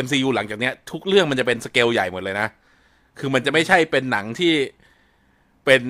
[0.04, 2.48] MCU หลังจากเนี้ย ทุกเรื่องมันจะเป็นสเกลใหญ่หมดเลยนะ
[3.18, 4.54] คือมันจะไม่ใช่เป็นหนังที่
[5.64, 5.82] เป็น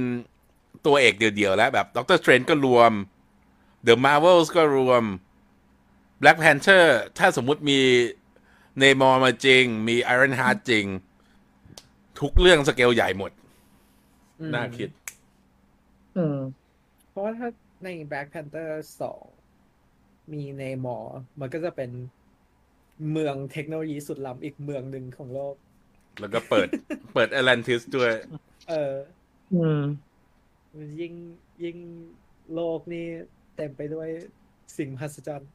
[0.86, 2.92] ตัวเอกเดี่ยวๆแล้วแบบ Doctor Strange ก็รวม
[3.86, 5.04] The Marvels ก็รวม
[6.20, 6.84] Black Panther
[7.18, 7.80] ถ้าสมมุติมี
[8.78, 10.86] Namor มาจริง มี Ironheart จริง
[12.20, 13.32] ทุกเรื่องสเกลใหญ่หมด
[14.40, 14.88] อืมน่าคิด
[16.16, 16.38] อืม
[17.10, 17.48] เพราะว่าถ้า
[17.84, 18.70] ใน Black Panther
[19.50, 21.90] 2มีเนมอร์มันก็จะเป็น
[23.10, 25.54] เมืองเทคโนโลยีสุดล้ำอีกเมืองหนึ่งของโลก
[26.20, 26.68] แล้วก็เปิด
[27.14, 28.12] เปิดแอตแลนติสด้วย
[28.70, 28.94] เออ
[29.54, 29.80] อืม
[31.00, 31.14] ยิ่ง
[31.64, 31.78] ยิ่ง
[32.54, 33.06] โลกนี่
[33.56, 34.08] เต็มไปด้วย
[34.76, 35.50] สิ่งมหัศจรรย์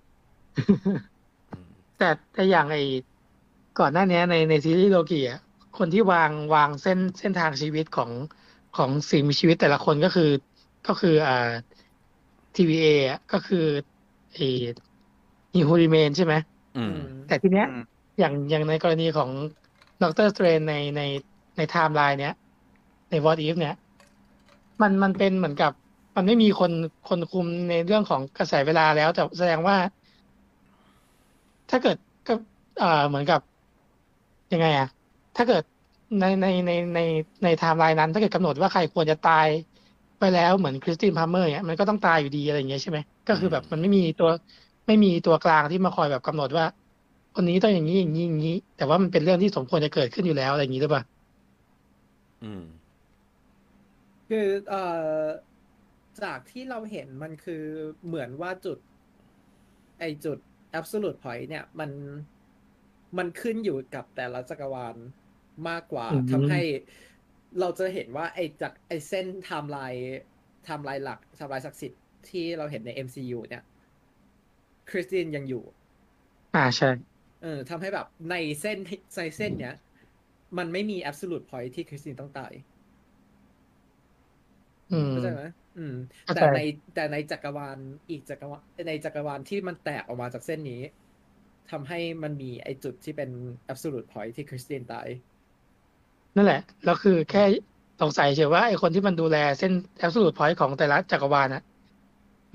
[1.98, 2.84] แต่แต่อย่างไอ้
[3.80, 5.40] ก่อนหน้านี้ในในซีรีส์โลกีอะ
[5.78, 8.12] คนที่วางวางเส้นเส้นทางชีวิตของ
[8.78, 10.32] ของสิ่งมีชีวิตแต่ละคนก็คือ
[10.88, 11.52] ก็คืออ่า
[12.56, 13.66] TVA อะก็คือ
[14.34, 14.48] ไอ้
[15.54, 16.34] He Who Remains ใช่ไหม
[16.78, 16.96] อืม
[17.28, 17.84] แต่ทีเนี้ยอืม
[18.20, 19.30] อย่างอย่างในกรณีของ
[20.02, 21.02] Doctor Strange ในใน
[21.58, 22.34] ในไทม์ไลน์เนี้ย
[23.10, 23.76] ใน What If เนี้ย
[24.82, 25.72] มันมันเป็นเหมือนกับ
[26.16, 26.72] มันไม่มีคน
[27.06, 29.78] คนคุมในเรื่องของกระแสเวลาแล้ว แต่แสดงว่า
[31.70, 31.98] ถ้าเกิด
[32.28, 32.34] ก็
[32.78, 33.40] เอ่อเหมือนกับ
[34.52, 34.86] ยังไงอะ
[35.36, 35.64] ถ้าเกิด
[36.20, 37.00] ในในในใน
[37.44, 39.50] ในไทม์ไลน์นั้นถ้าเกิดกำหนดว่าใครควรจะตาย
[40.18, 44.30] ไปแล้วเหมือน Christine Palmer เนี่ยมันก็ต้องตายอยู่ดีอะไรอย่างเงี้ยใช่ไหมก็คือแบบมันไม่มีตัว
[44.88, 46.66] ไม่มีตัวกลางที่มาคอยแบบกำหนดว่า
[47.34, 51.04] คนนี้ต้องอย่างนี้อย่างนี้อย่างนี้ แต่ว่ามันเป็นเรื่องที่สมควรจะเกิดขึ้นอยู่แล้วอะไรอย่างนี้หรือเปล่า
[52.42, 52.62] อืม
[54.28, 54.78] คือเอ่อ
[56.26, 57.64] จากที่เราเห็นมันคือ
[58.06, 58.78] เหมือนว่าจุด
[60.00, 60.38] ไอจุด
[60.80, 61.92] absolute point เนี่ย มัน
[63.18, 64.96] มันขึ้นอยู่กับแต่ละจักรวาล
[65.70, 66.62] มากกว่าอืมทำให้
[67.60, 73.64] เราจะเห็นว่าไอจากไอเส้น timeline timeline หลักไทม์ไลน์ศักดิ์สิทธิ์ที่เราเห็นใน MCU เนี่ย
[74.90, 75.64] Christine ยังอยู่
[76.56, 76.90] อ่าใช่
[77.42, 78.78] เออทำให้แบบในเส้น
[79.16, 79.76] ในเส้นเนี้ย
[80.58, 82.54] มันไม่มี absolute point ที่คริสตินต้องตาย
[84.92, 85.44] อืมเข้าใจไหม
[85.80, 86.60] อืมเข้าใจแต่ใน
[86.96, 87.78] แต่ในจักรวาล
[88.10, 90.82] อีกจักรวาลในจักรวาลที่มันแตกออกมาจากเส้นนี้
[91.72, 93.30] ทำให้มันมีไอจุดที่เป็น
[93.72, 95.08] absolute point ที่คริสตินตาย
[96.36, 97.44] นั่นแหละ แล้วคือแค่
[98.02, 99.72] สงสัยเฉยว่าไอ้คนที่มันดูแลเส้น
[100.06, 101.64] absolute point ของแต่ละจักรวาลน่ะ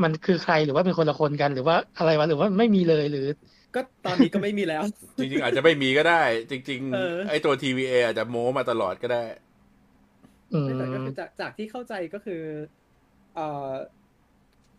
[0.03, 3.27] มันคือใครหรือว่าเป็นคนละคนกันหรือว่าอะไรวะหรือว่าไม่มีเลยหรือ
[3.75, 4.83] ก็ตอนนี้ก็ไม่มีแล้ว
[5.19, 9.25] จริงๆ อาจจะไม่มีก็ได้ จริงเออๆไอ้ตัว TVA อาจจะโม้มาตลอดก็ได้
[10.53, 12.43] อืมแต่ก็คือจากจากที่เข้าใจก็คือ
[13.35, 13.73] เอ่อ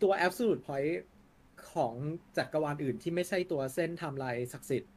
[0.02, 0.94] ตัว absolute point
[1.72, 1.94] ของ
[2.36, 4.92] จักรวาลอื่นที่ไม่ใช่ตัวเส้นไทม์ไลน์ศักดิ์สิทธิ์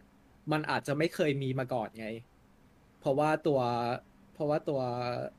[0.51, 2.07] มันอาจจะไม่เคยมีมาก่อนไง
[2.99, 3.59] เพราะว่าตัว
[4.33, 4.81] เพราะว่าตัว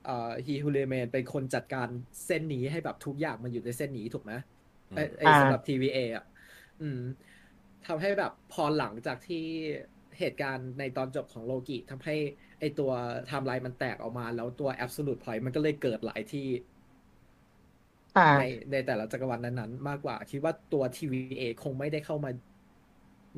[0.05, 1.89] เอ่อฮีฮูเลเมนเป็นคนจัดการ
[2.27, 4.33] เส้นนี้ให้แบบทุกอย่างมันอยู่ในเส้นนี้ถูกไหม
[4.95, 6.25] ไอ้ไอ้อ่าสำหรับ TVA อะ
[6.81, 7.01] อืม
[7.87, 9.45] ทำให้แบบพอหลังจากที่
[10.19, 12.17] เหตุการณ์ในตอนจบของโลกิทำให้
[12.61, 12.91] ไอตัว
[13.27, 16.69] ไทม์ไลน์มันแตกออกมา แล้วตัว absolute point มันก็เลยเกิดหลายที่อ่า
[18.41, 22.31] ในในแต่ละจักรวาลนั้นๆ มากกว่า คิดว่าตัว TVA คงไม่ได้เข้ามา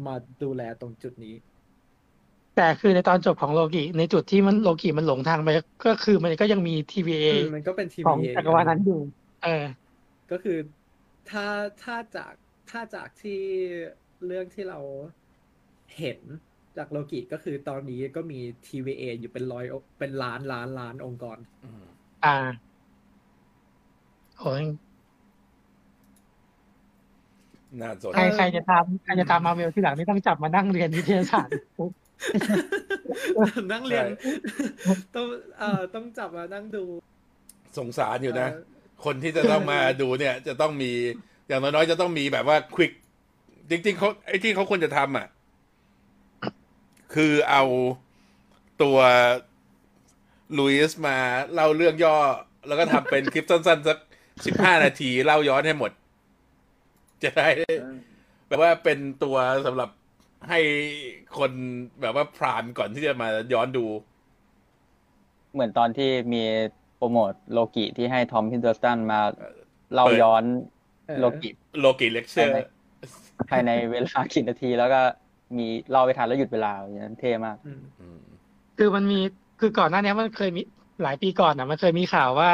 [0.06, 1.34] มาดูแลตรงจุดนี้
[2.56, 5.48] แต่คือในตอนจบของโลกิในจุดที่มันโลกิมันหลงทางไป
[5.86, 9.00] ก็คือมันก็ยังมี TVA อืมมันก็เป็นของ TVA จักรวาลนั้นอยู่
[9.44, 9.64] เออ
[10.30, 10.58] ก็คือ
[11.30, 11.46] ถ้า
[11.82, 12.34] ถ้าจาก
[12.70, 13.40] ถ้าจากที่
[14.26, 14.78] เรื่องที่เรา
[15.98, 16.20] เห็น
[16.76, 19.64] จากโลกิก็คือตอนนี้ก็มี TVA อยู่เป็นร้อย
[19.98, 21.84] เป็นล้านล้านล้านองค์กรอืม
[22.24, 22.36] อ่า
[24.42, 24.64] โอ้ย
[27.80, 31.52] น่าสนใครใครจะตามใครจะตามมาเวลที่หลังนี่ต้องจับมานั่งเรียนวิทยาศาสตร์
[33.72, 34.06] นั่งเรียน
[35.14, 35.26] ต้อง
[35.58, 36.84] เอ่อต้องจับมานั่งดู
[37.78, 40.92] สงสารอยู่นะเคนที่จะต้องมาดูเนี่ย จะต้องมี
[41.48, 42.92] อย่างน้อยๆจะต้องมีแบบว่าควิก
[43.70, 45.26] จริงๆเขาไอ้ที่เขาควรจะทำอะ
[47.14, 47.64] คือเอา
[48.82, 48.98] ตัว
[50.58, 51.16] ลุยส์มา
[51.52, 52.16] เล่าเรื่องย่อ
[52.66, 53.98] แล้วก็ทำเป็นคลิปสั้นๆสัก
[54.46, 55.90] สิบห้านาทีเล่าย้อนให้หมด
[57.22, 57.48] จะได้
[58.48, 59.90] แบบว่าเป็นตัวสำหรับ
[60.48, 60.60] ให้
[61.38, 61.52] คน
[62.00, 63.86] แบบว่าพรานก่อนที่จะมาย้อนดู
[65.52, 66.42] เหมือนตอนที่มี
[66.96, 69.56] promote Loki ที่ให้ Tom Hiddleston มาเอ่อ
[69.94, 70.44] เล่าเปิดย้อน
[71.06, 71.48] เออโลกิ
[71.80, 72.58] โลกิเลคเชอร์ใช่ไหม
[73.50, 75.00] ภายในเวลากี่นาทีแล้วก็
[75.58, 77.72] มีเล่าไปทันแล้วหยุดเวลาอย่างนั้นเท่มากอื
[78.16, 78.18] ม
[78.78, 79.20] คือมันมี
[79.60, 80.62] คือก่อนหน้านี้มันเคยมี
[81.02, 82.50] หลายปีก่อนอะมันเคยมีข่าวว่า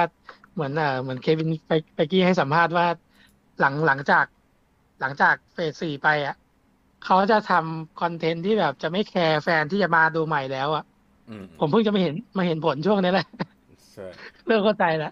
[0.59, 2.87] เหมือนอ่าเหมือน Kevin Feige Feige ให้สัมภาษณ์ว่า
[3.59, 4.25] หลังหลังจาก
[5.01, 6.35] หลังจากเฟสสี่ไปอะ
[7.01, 10.83] เขาจะทำคอนเทนต์ที่แบบจะไม่แคร์แฟนที่จะมาดูใหม่แล้วอะ
[11.29, 13.25] อืมผมเพิ่งจะมาเห็นมาเห็นผลช่วงนี้แหละ
[13.91, 14.09] ใช่
[14.47, 15.09] เริ่มเข้าใจแล้ว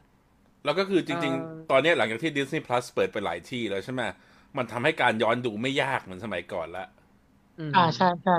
[0.64, 4.02] แล้วก็คือจริงเอ่อๆตอนเนี้ยหลังจากที่ Disney Plus เปิดไปหลายที่แล้วใช่ไหม
[4.56, 6.86] มันทำให้การย้อนดูไม่ยากเหมือนสมัยก่อนละ
[7.58, 8.32] มอ่าใช่ใช่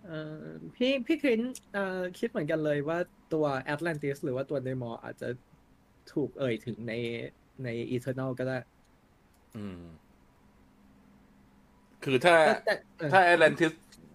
[0.00, 0.10] เอ่อ
[0.74, 1.40] พี่พี่คริน
[1.70, 1.80] เอ่อ
[2.16, 2.98] คิดเหมือนกันเลยว่า
[3.28, 5.26] ตัว Atlantis หรือว่าตัว Namor อาจจะ
[6.08, 6.92] ถูกเอ่ยถึงใน
[7.62, 8.54] ใน Eternals ก็ได้
[9.54, 9.80] อืม
[12.04, 13.72] คือถ้าแต่แต่เออถ้า Atlantis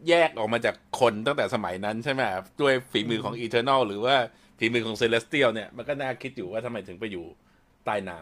[0.09, 2.21] แยกออกมาจากคนตั้งแต่สมัยนั้นใช่ไหม
[2.61, 4.15] ด้วยฝีมือของอีเทอร์น l หรือว่า
[4.59, 7.25] ฝีมือของ Celestial เนี่ย มันก็น่าคิดอยู่ว่าทำไมถึงไปอยู่
[7.85, 8.17] ใต้น้ำ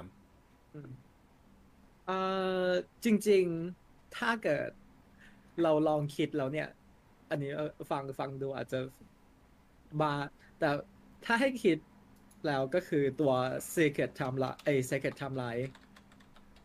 [2.03, 2.13] เอ่อ
[3.05, 3.45] จริง
[3.81, 4.69] ๆ ถ้าเกิด
[5.59, 6.65] เราลองคิดแล้วเนี่ย
[7.33, 8.79] อันนี้เอ่อฟังฟังดูอาจจะ
[10.01, 10.13] บ้า
[10.59, 10.69] แต่
[11.25, 11.77] ถ้าให้คิด
[12.47, 13.33] แล้วก็คือตัว
[13.75, 15.63] Sacred Timeline ไอ้ Sacred Timeline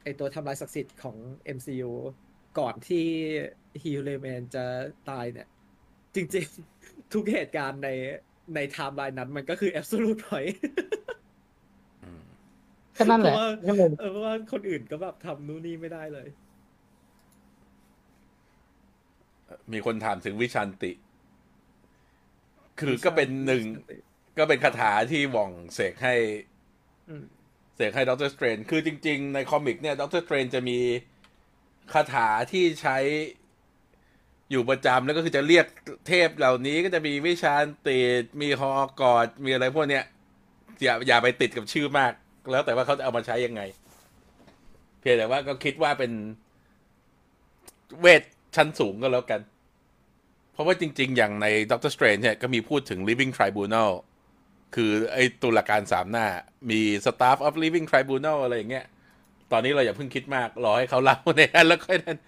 [0.03, 1.17] ไอ้ตัวไทม์ไลน์ศักดิ์สิทธิ์ของ
[1.57, 1.93] MCU
[2.59, 3.07] ก่อนที่
[3.83, 4.65] He Who Remains จะ
[5.11, 5.49] ตายเนี่ย
[6.15, 7.89] จริงๆ ทุกเหตุการณ์ใน
[8.55, 10.55] ในไทม์ไลน์นั้นมันก็คือ absolute point
[11.29, 12.23] ำอืม
[12.97, 16.29] ก็นั่นแหละเพราะว่าก็เลยเออเพราะว่าคนอื่นก็แบบทำนู่นนี่ไม่ได้เลย
[19.73, 20.93] มีคนถามถึง Vishanti
[22.81, 23.65] คือก็เป็นหนึ่ง
[24.39, 26.15] ก็เป็นคาถาที่หว่องเสกให้
[27.09, 27.25] อืม
[27.77, 30.79] เสกให้ Doctor Strange คือจริง ๆ ใน comic เนี่ย Doctor Strange จะมี
[31.93, 32.97] คาถาที่ใช้
[34.51, 35.67] อยู่ประจำแล้วก็คือจะเรียก
[36.09, 40.05] เทพเหล่านี้ก็จะมี Vishanti มี Hoggoth มีอะไรพวกเนี้ย
[40.83, 42.13] อย่าอย่าไปติดกับชื่อมาก
[42.51, 43.63] แล้วแต่ว่าเขาจะเอามาใช้ยังไง
[45.01, 46.13] เพียงแต่ว่าก็คิดว่าเป็น
[48.01, 48.23] เวท
[48.57, 49.41] ชั้นสูงก็แล้วกัน
[50.53, 53.91] เพราะว่าจริง ๆ อย่างใน Doctor Strange เนี่ยก็มีพูดถึง living tribunal
[54.75, 56.27] คือไอ้ตุลาการสามหน้า
[56.71, 58.87] มี staff of living tribunal อะไรอย่างเงี้ย
[59.53, 62.19] ตอนนี้เราอย่าเพิ่งคิดมาก รอให้เขาเล่าในนั้นแล้วค่อยนั้น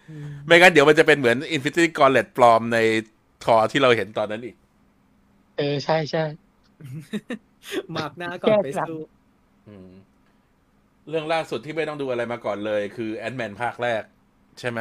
[0.47, 2.79] ไม่งั้นเดี๋ยวมันจะเป็นเหมือน Infinity Gauntlet ปลอมใน
[3.45, 4.57] ทอที่เราเห็นตอนนั้นอีก
[5.59, 6.25] เออ ใช่ใช่
[7.97, 9.01] มาร์กหน้าก่อนไปแก้กลับสู้
[9.69, 9.91] อืม
[11.09, 14.03] เรื่องล่าสุดที่ไม่ต้องดูอะไรมาก่อนเลย คือแอน m แมนภาคแรก
[14.61, 14.79] ใช่ไหม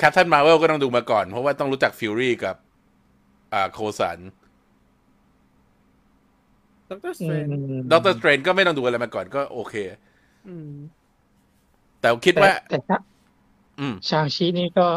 [0.00, 2.56] แคป t ันมา r v เวลก็ต้องดูมาก่อน เพราะว่าต้องรู้จักฟิวรี่กับ
[3.52, 4.18] อ่าโคสัน
[6.90, 7.54] ดรสอืเตรนม
[7.92, 9.74] ด็อกเตอร์สเตรนก็ไม่ต้องดูอะไรมาก่อนก็โอเค
[10.48, 10.72] อืม
[12.00, 12.98] แต่คิดแต่ว่า แต่ถ้า
[13.80, 14.88] อืมชางชีนี่ก็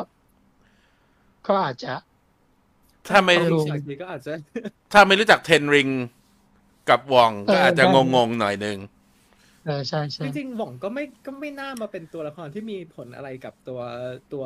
[1.47, 1.93] ก็อาจจะ
[3.09, 4.33] ถ้าไม่ต้องดูฉากนี้ก็อาจจะ
[4.93, 5.89] ถ้าไม่รู้จักเทนริง
[6.89, 8.77] กับวองก็เอออาจจะได้งงๆหน่อยนึง
[9.65, 13.79] เออใช่ใช่จริงๆหว่องก็ไม่ก็ไม่น่ามาเป็นตัวละครที่มีผลอะไรกับตัว
[14.33, 14.45] ตัว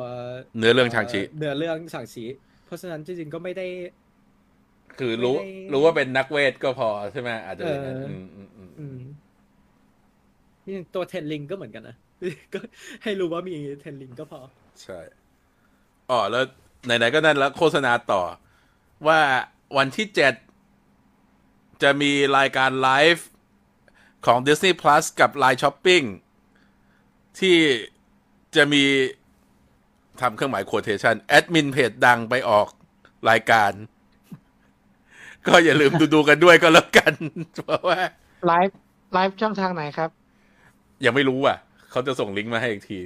[0.58, 2.24] เนื้อเรื่องชางชิเนื้อเรื่องฉางชี
[2.66, 3.66] เพราะฉะนั้นจริงๆก็ไม่ได้
[4.98, 8.98] คือรู้ไม่ได้รู้ว่าเป็นนักเวทก็พอใช่ไหมอาจจะเป็นอย่างนั้นเอออืมอืมอืมอืม
[10.66, 11.96] นี่ตัวเทนลิงก็เหมือนกันนะ
[12.54, 12.58] ก็
[13.02, 14.40] ให้รู้ว่ามีเทนลิงก็พอ
[14.82, 14.98] ใช่
[16.10, 16.44] อ๋อแล้ว
[16.84, 18.22] ไหนๆก็นั่นแล้วโฆษณาต่อ
[19.06, 19.20] ว่า
[19.76, 20.34] วันที่เจ็ด
[21.82, 23.28] จะมีรายการไลฟ์
[24.26, 26.06] ของ Disney Plus กับ Line Shopping
[27.38, 27.56] ที่
[28.56, 28.84] จะมี
[30.20, 32.66] ทำเครื่องหมาย quotation แอดมินเพจดังไปออก
[33.30, 33.72] รายการ
[35.46, 37.14] ก็อย่าลืมดูดูๆกันด้วยก็แล้วกัน
[37.54, 37.98] เพราะว่า
[38.46, 38.78] ไลฟ์
[39.14, 40.10] ไลฟ์ช่องทางไหนครับ
[41.04, 41.56] ยังไม่รู้อะ
[41.90, 43.00] เขาจะส่งลิงก์มาให้อีกที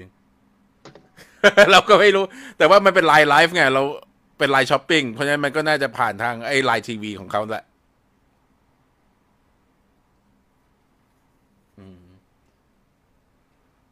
[1.72, 2.24] เราก็ไม่รู้
[2.58, 3.82] แต่ว่ามันเป็น LINE live ไง เรา
[4.38, 7.64] เป็น LINE Shopping เพราะฉะนั้นมันก็น่าจะผ่านทางไอ้ LINE TV ของเขาแหละ
[11.78, 12.02] อืม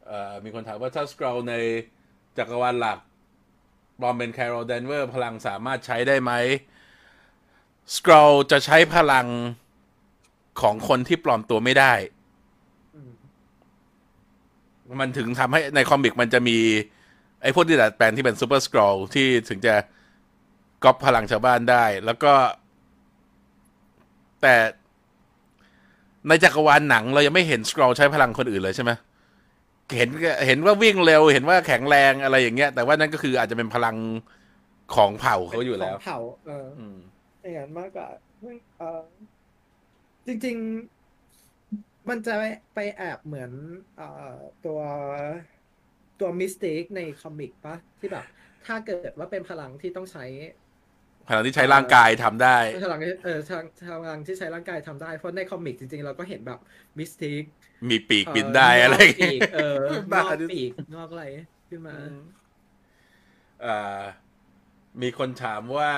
[0.43, 1.55] มีคนถามว่าถ้า Skrull ใน
[2.37, 2.99] จักรวาลหลัก
[4.01, 6.31] บอมเป็น Carol Danvers พลังสามารถใช้ได้ไหม
[7.95, 9.27] สครอลจะใช้พลัง
[10.61, 11.93] ของคนที่ปลอมตัวไม่ได้
[12.95, 13.13] อืม
[15.01, 16.57] มันถึงทำให้ในคอมิกมันจะมี
[17.41, 19.75] ไอ้พวกที่ดัดแปลงที่เป็นซูเปอร์สครอลที่ถึงจะ
[20.83, 22.33] ก๊อปพลังชาวบ้านได้ แล้วก็
[24.41, 24.55] แต่
[26.27, 28.91] ในจักรวาลหนังเรายังไม่เห็นสครอลใช้พลังคนอื่นเลยใช่ไหม
[29.97, 30.09] เห็น
[30.47, 33.97] เห็นว่าวิ่งเร็วเห็นว่าแข็งแรงอะไรอย่างเงี้ย แต่ว่านั่นก็คืออาจจะเป็นพลัง
[34.95, 36.97] ของเผ่าเขาอยู่แล้วของเผ่าเอออืม
[37.41, 38.09] อย่างนั้นมากกว่า
[38.77, 39.01] เออ
[40.27, 40.57] จริง
[41.31, 42.33] ๆ มันจะ
[42.73, 43.51] ไปแอบเหมือน
[43.95, 44.35] เอ่อ
[44.65, 44.79] ตัว
[46.19, 48.25] ตัว Mystique ใน comic ปะที่แบบ
[48.65, 50.25] ถ้าเกิดว่าเป็นพลังที่ต้องใช้
[51.27, 53.63] พลังที่ใช้ร่างกายทำได้พลังที่เออทาง
[54.03, 56.59] พลังที่ใช้ร่างกายทำได้เพราะใน comic จริง ๆ เราก็เห็นแบบ
[56.99, 57.41] Mystique
[57.89, 59.75] มีปีกบินได้อะไรอย่างเงี้ย ปีก เออ
[60.11, 61.23] บ้างอกดิปีกงอกอะไร
[61.69, 61.93] ขึ้นมา
[63.65, 64.01] อ่า
[65.01, 65.91] มีคนถามว่า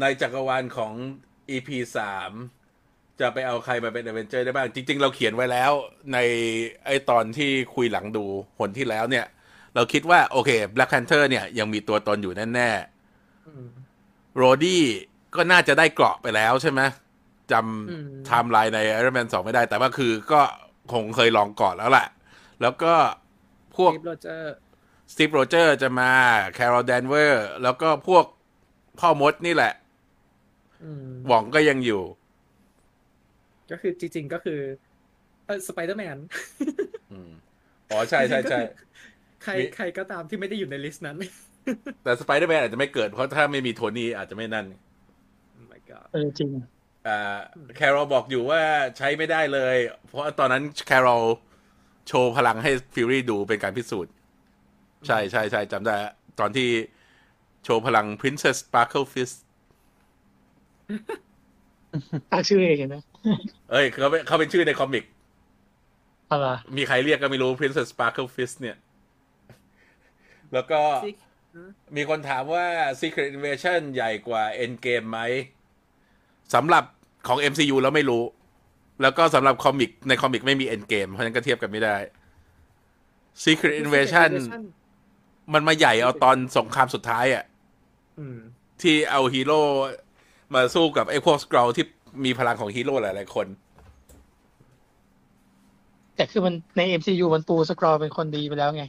[0.00, 0.92] ในจักรวาลของ
[1.50, 2.32] EP สาม
[3.20, 5.72] จะไปเอาใครมาเป็น a อเวนเจอร์ได้บ้าง จริง ๆ เราเขียนไว้แล้ว
[6.12, 6.18] ใน
[6.86, 8.24] ไอ้ตอนที่คุยหลังดู
[8.58, 9.26] หนที่แล้วเนี่ย
[9.74, 13.66] เราคิดว่า โอเค Black Panther เนี่ย ยังมีตัวตนอยู่แน่ๆอืม
[14.36, 14.84] Rhodey
[15.34, 16.80] ก็น่าจะได้เกราะไปแล้วใช่ไหม
[17.52, 20.40] อืมำไทม์ไลน์ใน Iron Man 2 ไม่ได้ แต่ว่าคือก็
[20.92, 22.06] คงเคยลองก่อนแล้วแหละ
[22.62, 22.94] แล้วก็
[23.76, 24.54] พวกคลิปโรเจอร์
[25.12, 26.10] Steve Rogers จะมา
[26.54, 28.24] Carol Danvers แล้วก็พวก
[28.98, 29.72] พ่อมดนี่แหละ
[30.82, 32.02] อืมหว่องก็ยังอยู่
[33.70, 34.60] ก็คือจริง ๆ ก็คือ
[35.46, 36.18] เออสไปเดอร์แมน
[37.10, 37.30] อืม
[37.90, 38.58] อ๋อ ใช่ใช่ใช่
[39.42, 41.16] ใครมีใครก็ตามที่ไม่ได้อยู่ในลิสต์นั้น
[42.02, 44.66] แต่สไปเดอร์แมนอาจจะไม่เกิด เพราะถ้าไม่มีโทนี่อาจจะไม่นั่น
[45.56, 46.64] Oh my god เออจริงอ่า
[47.76, 48.62] Carol บอกอยู่ว่า
[48.98, 49.76] ใช้ไม่ได้เลย
[50.06, 51.24] เพราะว่าตอนนั้น Carol
[52.08, 54.12] โชว์พลังให้ Fury ดูเป็นการพิสูจน์
[55.06, 55.94] ใช่ใช่ใช่จำได้
[56.40, 56.68] ตอนที่
[57.64, 59.36] โชว์พลัง Princess Sparkle Fist
[62.32, 62.96] ตั้งชื่อเองเห็นไหม
[63.70, 65.04] เอ้ยเขาเป็นเขาเป็นชื่อใน comic
[66.30, 66.46] อะไร
[66.76, 68.76] มีใครเรียกก็ไม่รู้ Princess Sparkle Fist เนี่ย
[70.52, 70.80] แล้วก็
[71.96, 72.66] มีคนถามว่า
[73.00, 75.20] Secret Invasion ใหญ่กว่า Endgame ไหม
[76.54, 76.84] สำหรับ
[77.26, 78.22] ของ MCU แล้วไม่รู้
[79.02, 81.96] แล้วก็สำหรับ comic ใน comic ไม่มี Endgame เพราะฉะนั้นก็เทียบกันไม่ได้
[83.44, 84.30] Secret Invasion
[85.54, 87.44] มันมาใหญ่เอาตอนสงครามสุดท้ายอะ่ะ
[88.18, 88.38] อืม
[88.82, 89.60] ที่เอาฮีโร่
[90.54, 91.84] มาสู้กับไอ้พวกสกร l ที่
[92.24, 93.46] มีพลังของฮีโร่หลาย ๆ คน
[96.16, 98.84] แต่คือมันใน MCU มันปู Skrull เป็นคนดีไปแล้วไง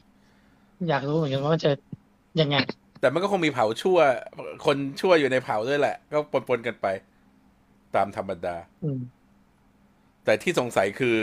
[0.90, 1.72] อยากรู้เหมือนกันว่ามันจะ
[2.42, 2.56] ยังไง
[3.02, 3.98] แต่มันก็คงมีเผ่าชั่ว
[4.66, 6.18] คนชั่วอยู่ในเผ่าด้วยแหละ ก็
[6.48, 6.88] ปนๆกันไป
[7.96, 9.00] ตามธรรมดาอืม
[10.26, 11.18] แต่ที่สงสัยคือ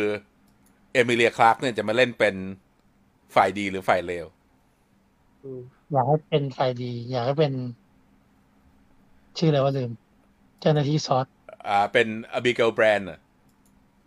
[0.93, 2.35] Emilia Clarke เนี่ยจะมาเล่นเป็น
[3.35, 4.27] ฝ่ายดีหรือฝ่ายเลว
[5.93, 7.55] อยากให้เป็นฝ่ายดี อยากให้เป็น
[9.39, 9.91] ชื่ออะไรว่าลืม
[10.61, 11.27] เจ้าหน้าที่ซอส
[11.69, 13.09] อ่า เป็น Abigail Brand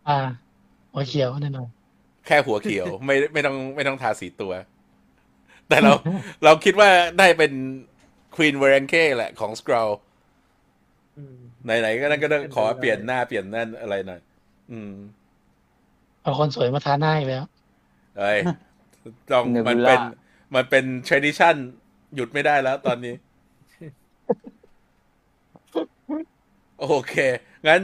[0.08, 0.18] อ่า
[0.92, 1.70] หัวเขียวแน่นอน
[2.28, 4.54] แค่หัวเขียว ไม่ไม่ต้องไม่ต้องทาสีตัว
[5.68, 5.94] แต่เรา
[6.44, 6.90] เราคิดว่า
[7.20, 7.54] ได้เป็น
[8.36, 9.90] ควีนเวรนเ e แหละของสกร l
[11.18, 14.22] อืม ไหนๆก็นั่นก็ต้องเป็นไปขอได้เปลี่ยนหน้าเปลี่ยนนั่นอะไรหน่อย
[14.72, 14.94] อืม
[16.22, 17.44] เอาคนสวยมาทาหน้าอีกแล้ว
[18.20, 18.40] เอ้ย
[19.32, 20.02] ต้อง Nebula มันเป็น
[20.56, 21.56] มันเป็น tradition
[22.16, 23.16] หยุดไม่ได้แล้วตอนนี้
[26.80, 27.16] โอเค
[27.68, 27.82] งั้น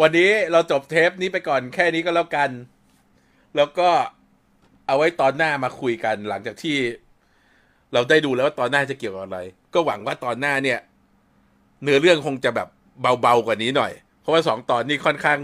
[0.00, 2.50] วันนี้เราจบเทปนี้ไปก่อนแค่นี้ก็แล้วกัน
[3.56, 3.88] แล้วก็
[4.86, 6.76] เอาไว้ตอนหน้ามาคุยกัน หลังจากที่
[7.92, 9.38] เราได้ดูแล้วว่าตอนหน้าจะเกี่ยวกับอะไร
[9.74, 10.78] ก็หวังว่าตอนหน้าเนี่ย
[11.82, 12.68] เนื้อเรื่องคงจะแบบ
[13.00, 15.38] เบาๆกว่านี้หน่อย เพราะว่าสองตอนนี้ค่อนข้าง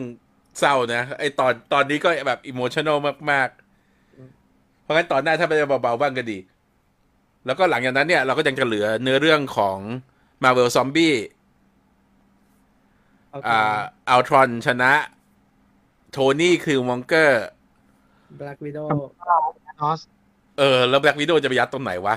[0.58, 2.98] เศร้านะไอตอนตอนนี้ก็แบบอิโมชันอล
[3.30, 6.38] มากๆ เพราะงั้นตอนหน้าถ้าเป็นเบาๆบ้างก็ดี
[7.46, 9.78] แล้วก็หลังจากนั้นเนี่ย เราก็ยังจะเหลือเนื้อเรื่องของ
[10.42, 11.16] Marvel Zombie
[13.46, 13.78] อ่า
[14.08, 14.92] อัลทรอนชนะ
[16.12, 17.44] โทนี่คือมองเกอร์
[18.38, 18.80] แบล็กวิดโอ
[19.80, 20.00] นอส
[20.58, 22.16] เออ แล้วแบล็กวิดโอจะไปยัดตรงไหนวะ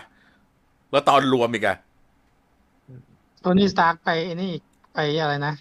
[0.91, 1.77] แล้วตอนรวมอีกอะ
[3.41, 4.63] โทนี่สตาร์กไปไอ้นี่อีก
[4.93, 5.53] ไปอะไรนะ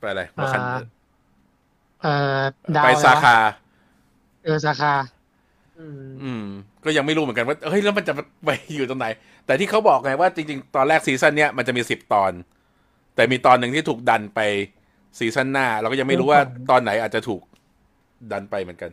[0.00, 0.80] ไปอะไรมาคันอ่า
[2.02, 2.40] เอ่อ
[2.76, 3.36] ดาวไปอะไรวะสาขา
[4.44, 4.94] เออสาขา
[5.78, 6.44] อืมอืม
[6.84, 8.14] ก็ยังไม่รู้เหมือนกันว่าเฮ้ยแล้วมันจะ
[8.44, 9.06] ไปอยู่ตรงไหน
[9.46, 12.32] แต่ที่เขาบอกไงว่าจริง ๆ ตอนแรกซีซั่นเนี้ยมันจะมีสิบตอน
[13.14, 14.40] แต่มีตอนหนึ่งที่ถูกดันไป
[15.18, 16.40] ซีซั่นหน้า เราก็ยังไม่รู้ว่า
[16.70, 17.42] ตอนไหนอาจจะถูก
[18.32, 18.90] ดันไปเหมือนกัน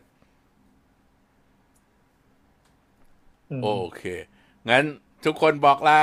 [3.49, 4.03] อืมโอเค
[4.69, 4.83] งั้น
[5.25, 6.01] ทุกคนบอกลา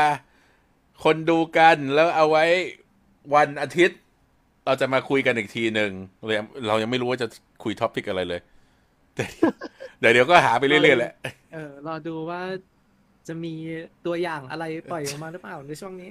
[1.05, 2.45] คนดูกันแล้วเอาไว้
[3.35, 3.99] วันอาทิตย์
[4.66, 5.91] เราจะมาคุยกันอีกทีหนึ่ง
[6.25, 7.29] เรายังเรายังไม่รู้ว่าจะ
[7.62, 8.41] คุย topic อะไรเลย
[9.14, 9.25] แต่
[10.01, 11.12] เดี๋ยวเดี๋ยวก็หาไปเรื่อยๆแหละ
[11.53, 12.41] เออรอดูว่า
[13.29, 13.55] จะมี
[14.07, 16.11] ตัวอย่างอะไรปล่อยออกมาหรือเปล่าในช่วงนี้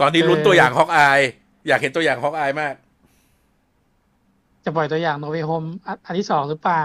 [0.00, 1.20] ตอนนี้ลุ้นตัวอย่าง Hawkeye
[1.68, 2.74] อยากเห็นตัวอย่าง Hawkeye มาก
[4.64, 5.64] จะปล่อยตัวอย่าง No Way Home
[6.06, 6.84] อันที่สองหรือเปล่า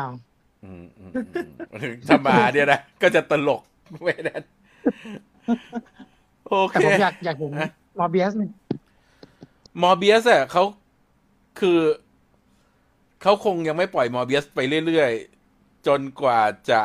[0.64, 1.12] อืมอืม
[1.74, 3.62] อืมถ้ามาเนี่ยนะ ก็จะตลก
[4.06, 4.44] ไม่แน่น
[6.48, 8.50] โอเคแต่ผมอยากอยากเห็นฮะ Morbius นี่
[9.82, 10.64] มอร์เบียสอะเขา
[11.60, 11.80] คือ
[13.22, 16.82] เขาคงยังไม่ปล่อยมอร์เบียสไปเรื่อยๆ จนกว่าจะ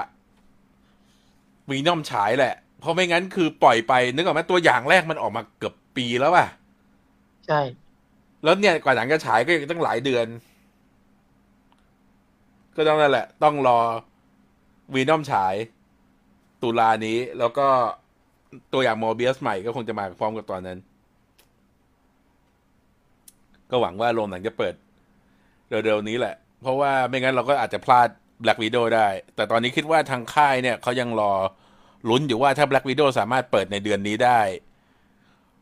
[1.70, 6.49] วีนอมฉายแหละ เพราะไม่งั้นคือปล่อยไป นึกออกไหมตัวอย่างแรกมันออกมาเกือบปีแล้วอะ
[7.47, 7.61] ใช่
[8.45, 10.26] แล้วเนี่ยกว่าหนังจะฉายก็ยังตั้งหลายเดือน
[12.76, 13.78] ก็ต้องนั่นแหละ ต้องรอ
[14.95, 15.55] วีนอมฉาย
[16.62, 17.66] ตุลานี้แล้วก็
[18.72, 20.78] ตัวอย่างโมเบียสใหม่ก็คงจะมาพร้อมกับตอนนั้น
[23.75, 24.75] ก็หวังว่าโรงหนังจะเปิด
[25.68, 28.09] เร็วๆนี้แหละ เพราะว่าไม่งั้นเราก็อาจจะพลาด
[28.43, 31.33] Black Widow ได้ แต่ตอนนี้คิดว่าทางค่ายเนี่ยเขายังรอ
[32.09, 34.41] ลุ้นอยู่ว่าถ้า Black Widow สามารถเปิดในเดือนนี้ได้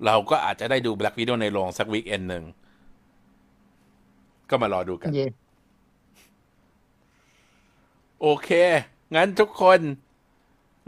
[0.07, 2.45] เราก็อาจจะได้ดู Black Widow ในโรงสักวีคเอนหนึ่ง
[4.51, 5.27] ก็มารอดูกันเย่
[8.21, 8.51] โอเค
[9.15, 9.81] งั้นทุกคน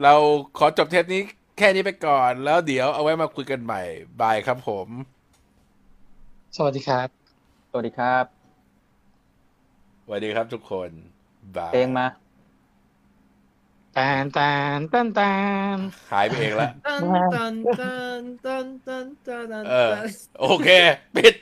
[0.03, 0.15] เรา
[0.59, 1.23] ขอจบเทปนี้
[1.59, 3.83] แค่นี้ไปก่อน แล้วเดี๋ยวเอาไว้มาคุยกันใหม่
[4.21, 4.89] บายครับผม
[6.59, 7.09] สวัสดีครับ
[7.71, 8.25] สวัสดีครับ
[10.05, 10.91] สวัสดีครับทุกคน
[11.57, 12.07] บายเพลงมา
[13.95, 14.41] แตนแต
[14.77, 15.21] นแตนแต
[15.77, 15.79] น
[16.13, 19.93] หายไปเองแล้วตันตันตันตันตันตันตันเออ
[20.41, 20.69] โอเค
[21.15, 21.35] ปิด